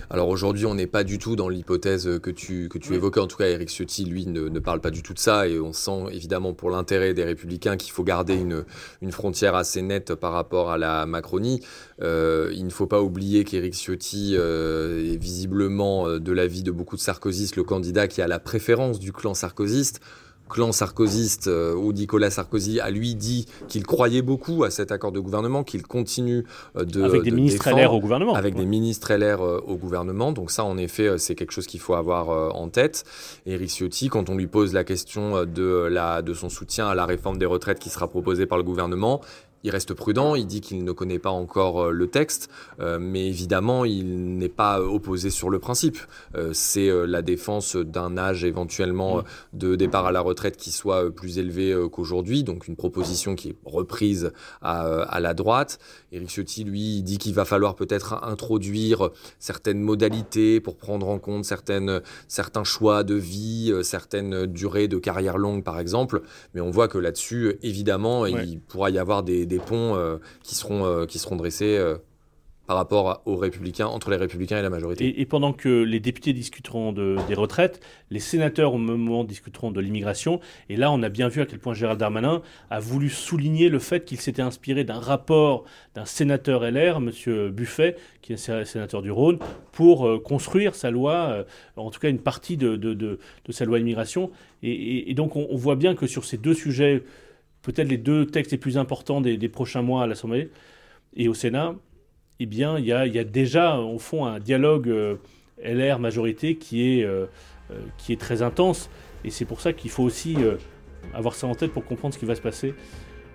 Alors 0.09 0.29
aujourd'hui, 0.29 0.65
on 0.65 0.75
n'est 0.75 0.87
pas 0.87 1.03
du 1.03 1.17
tout 1.17 1.35
dans 1.35 1.49
l'hypothèse 1.49 2.19
que 2.21 2.29
tu, 2.29 2.69
que 2.69 2.77
tu 2.77 2.93
évoquais. 2.93 3.19
En 3.19 3.27
tout 3.27 3.37
cas, 3.37 3.47
Eric 3.47 3.69
Ciotti, 3.69 4.05
lui, 4.05 4.25
ne, 4.27 4.49
ne, 4.49 4.59
parle 4.59 4.81
pas 4.81 4.91
du 4.91 5.03
tout 5.03 5.13
de 5.13 5.19
ça. 5.19 5.47
Et 5.47 5.59
on 5.59 5.73
sent 5.73 6.05
évidemment 6.11 6.53
pour 6.53 6.69
l'intérêt 6.69 7.13
des 7.13 7.23
Républicains 7.23 7.77
qu'il 7.77 7.91
faut 7.91 8.03
garder 8.03 8.35
une, 8.35 8.63
une 9.01 9.11
frontière 9.11 9.55
assez 9.55 9.81
nette 9.81 10.15
par 10.15 10.33
rapport 10.33 10.71
à 10.71 10.77
la 10.77 11.05
Macronie. 11.05 11.61
Euh, 12.01 12.51
il 12.53 12.65
ne 12.65 12.69
faut 12.69 12.87
pas 12.87 13.01
oublier 13.01 13.43
qu'Eric 13.43 13.73
Ciotti 13.73 14.35
euh, 14.35 15.13
est 15.13 15.17
visiblement, 15.17 16.07
euh, 16.07 16.19
de 16.19 16.31
l'avis 16.31 16.63
de 16.63 16.71
beaucoup 16.71 16.95
de 16.95 17.01
sarkozystes, 17.01 17.55
le 17.55 17.63
candidat 17.63 18.07
qui 18.07 18.21
a 18.21 18.27
la 18.27 18.39
préférence 18.39 18.99
du 18.99 19.11
clan 19.11 19.33
sarkozyste 19.33 20.01
clan 20.49 20.71
sarkozyste 20.71 21.47
euh, 21.47 21.73
où 21.75 21.93
Nicolas 21.93 22.29
Sarkozy 22.29 22.79
a 22.79 22.89
lui 22.91 23.15
dit 23.15 23.47
qu'il 23.67 23.85
croyait 23.85 24.21
beaucoup 24.21 24.63
à 24.63 24.69
cet 24.69 24.91
accord 24.91 25.11
de 25.11 25.19
gouvernement, 25.19 25.63
qu'il 25.63 25.83
continue 25.83 26.45
euh, 26.77 26.85
de 26.85 27.03
avec 27.03 27.23
des 27.23 27.31
ministres 27.31 27.69
LR 27.69 27.93
au 27.93 27.99
gouvernement, 27.99 28.35
avec 28.35 28.55
des 28.55 28.65
ministres 28.65 29.13
LR 29.13 29.41
euh, 29.41 29.63
au 29.65 29.75
gouvernement. 29.75 30.31
Donc 30.31 30.51
ça, 30.51 30.63
en 30.63 30.77
effet, 30.77 31.17
c'est 31.17 31.35
quelque 31.35 31.51
chose 31.51 31.67
qu'il 31.67 31.79
faut 31.79 31.95
avoir 31.95 32.55
en 32.55 32.69
tête. 32.69 33.03
Éric 33.45 33.69
Ciotti, 33.69 34.09
quand 34.09 34.29
on 34.29 34.35
lui 34.35 34.47
pose 34.47 34.73
la 34.73 34.83
question 34.83 35.45
de 35.45 35.87
la 35.89 36.21
de 36.21 36.33
son 36.33 36.49
soutien 36.49 36.87
à 36.87 36.95
la 36.95 37.05
réforme 37.05 37.37
des 37.37 37.45
retraites 37.45 37.79
qui 37.79 37.89
sera 37.89 38.07
proposée 38.07 38.45
par 38.45 38.57
le 38.57 38.63
gouvernement, 38.63 39.21
il 39.63 39.71
reste 39.71 39.93
prudent, 39.93 40.35
il 40.35 40.45
dit 40.45 40.61
qu'il 40.61 40.83
ne 40.83 40.91
connaît 40.91 41.19
pas 41.19 41.29
encore 41.29 41.91
le 41.91 42.07
texte, 42.07 42.49
mais 42.79 43.27
évidemment, 43.27 43.85
il 43.85 44.37
n'est 44.37 44.49
pas 44.49 44.81
opposé 44.81 45.29
sur 45.29 45.49
le 45.49 45.59
principe. 45.59 45.97
c'est 46.51 46.89
la 47.05 47.21
défense 47.21 47.75
d'un 47.75 48.17
âge 48.17 48.43
éventuellement 48.43 49.17
mm. 49.17 49.23
de 49.53 49.75
départ 49.75 50.05
à 50.05 50.11
la 50.11 50.21
retraite 50.21 50.57
qui 50.57 50.71
soit 50.71 51.11
plus 51.11 51.37
élevé 51.37 51.75
qu'aujourd'hui, 51.91 52.43
donc 52.43 52.67
une 52.67 52.75
proposition 52.75 53.35
qui 53.35 53.49
est 53.49 53.55
reprise 53.65 54.31
à, 54.61 55.19
la 55.19 55.33
droite. 55.33 55.79
Éric 56.11 56.29
Ciotti, 56.29 56.63
lui, 56.63 57.01
dit 57.01 57.17
qu'il 57.17 57.33
va 57.33 57.45
falloir 57.45 57.75
peut-être 57.75 58.23
introduire 58.23 59.09
certaines 59.39 59.81
modalités 59.81 60.59
pour 60.59 60.77
prendre 60.77 61.07
en 61.07 61.19
compte 61.19 61.45
certaines, 61.45 62.01
certains 62.27 62.63
choix 62.63 63.03
de 63.03 63.15
vie, 63.15 63.73
certaines 63.83 64.45
durées 64.45 64.87
de 64.87 64.97
carrière 64.97 65.37
longue, 65.37 65.63
par 65.63 65.79
exemple. 65.79 66.21
Mais 66.53 66.61
on 66.61 66.69
voit 66.69 66.87
que 66.87 66.97
là-dessus, 66.97 67.57
évidemment, 67.61 68.25
il 68.25 68.59
pourra 68.59 68.89
y 68.89 68.97
avoir 68.97 69.23
des, 69.23 69.52
ponts 69.59 69.95
euh, 69.95 70.17
qui, 70.43 70.55
seront, 70.55 70.85
euh, 70.85 71.05
qui 71.05 71.19
seront 71.19 71.35
dressés 71.35 71.77
euh, 71.77 71.97
par 72.67 72.77
rapport 72.77 73.21
aux 73.25 73.35
républicains, 73.35 73.87
entre 73.87 74.09
les 74.09 74.15
républicains 74.15 74.57
et 74.57 74.61
la 74.61 74.69
majorité. 74.69 75.19
Et, 75.19 75.25
pendant 75.25 75.51
que 75.51 75.83
les 75.83 75.99
députés 75.99 76.31
discuteront 76.31 76.93
des 76.93 77.33
retraites, 77.33 77.81
les 78.09 78.21
sénateurs 78.21 78.73
au 78.73 78.77
même 78.77 78.95
moment 78.95 79.25
discuteront 79.25 79.69
de 79.69 79.81
l'immigration. 79.81 80.39
Et 80.69 80.77
là, 80.77 80.89
on 80.89 81.03
a 81.03 81.09
bien 81.09 81.27
vu 81.27 81.41
à 81.41 81.45
quel 81.45 81.59
point 81.59 81.73
Gérald 81.73 81.99
Darmanin 81.99 82.41
a 82.69 82.79
voulu 82.79 83.09
souligner 83.09 83.67
le 83.67 83.79
fait 83.79 84.05
qu'il 84.05 84.17
s'était 84.17 84.41
inspiré 84.41 84.85
d'un 84.85 84.99
rapport 84.99 85.65
d'un 85.93 86.05
sénateur 86.05 86.61
LR, 86.63 86.97
M. 86.97 87.49
Buffet, 87.49 87.97
qui 88.21 88.31
est 88.31 88.37
sénateur 88.37 89.01
du 89.01 89.11
Rhône, 89.11 89.39
pour 89.73 90.23
construire 90.23 90.73
sa 90.73 90.89
loi, 90.89 91.45
en 91.75 91.91
tout 91.91 91.99
cas 91.99 92.09
une 92.09 92.19
partie 92.19 92.55
de, 92.55 92.77
de, 92.77 93.19
sa 93.49 93.65
loi 93.65 93.79
immigration. 93.79 94.31
Et, 94.63 95.13
donc 95.15 95.35
on, 95.35 95.55
voit 95.57 95.75
bien 95.75 95.95
que 95.95 96.07
sur 96.07 96.23
ces 96.23 96.37
deux 96.37 96.53
sujets, 96.53 97.03
peut-être 97.63 97.87
les 97.87 97.97
deux 97.97 98.27
textes 98.27 98.51
les 98.51 98.57
plus 98.59 98.77
importants 98.77 99.21
des, 99.21 99.49
prochains 99.49 99.81
mois 99.81 100.03
à 100.03 100.07
l'Assemblée 100.07 100.51
et 101.15 101.27
au 101.27 101.33
Sénat, 101.33 101.75
eh 102.39 102.45
bien, 102.45 102.77
il 102.77 102.85
y 102.85 102.91
a, 102.91 103.23
déjà, 103.23 103.77
au 103.77 103.97
fond, 103.97 104.25
un 104.25 104.39
dialogue 104.39 104.89
euh, 104.89 105.15
LR-majorité 105.63 106.57
qui, 106.57 106.99
est, 106.99 107.03
euh, 107.03 107.25
euh, 107.71 107.79
qui 107.97 108.11
est 108.13 108.19
très 108.19 108.41
intense. 108.41 108.89
Et 109.23 109.29
c'est 109.29 109.45
pour 109.45 109.61
ça 109.61 109.71
qu'il 109.71 109.89
faut 109.89 110.03
aussi 110.03 110.35
avoir 111.13 111.33
ça 111.35 111.47
en 111.47 111.55
tête 111.55 111.71
pour 111.71 111.85
comprendre 111.85 112.13
ce 112.13 112.19
qui 112.19 112.25
va 112.25 112.35
se 112.35 112.41
passer 112.41 112.73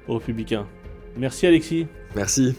aux 0.06 0.18
Républicains. 0.18 0.66
Merci 1.16 1.46
Alexis. 1.46 1.86
Merci. 2.14 2.54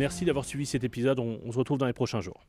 Merci 0.00 0.24
d'avoir 0.24 0.46
suivi 0.46 0.64
cet 0.64 0.82
épisode. 0.82 1.18
On, 1.18 1.52
se 1.52 1.58
retrouve 1.58 1.76
dans 1.76 1.84
les 1.86 1.92
prochains 1.92 2.22
jours. 2.22 2.40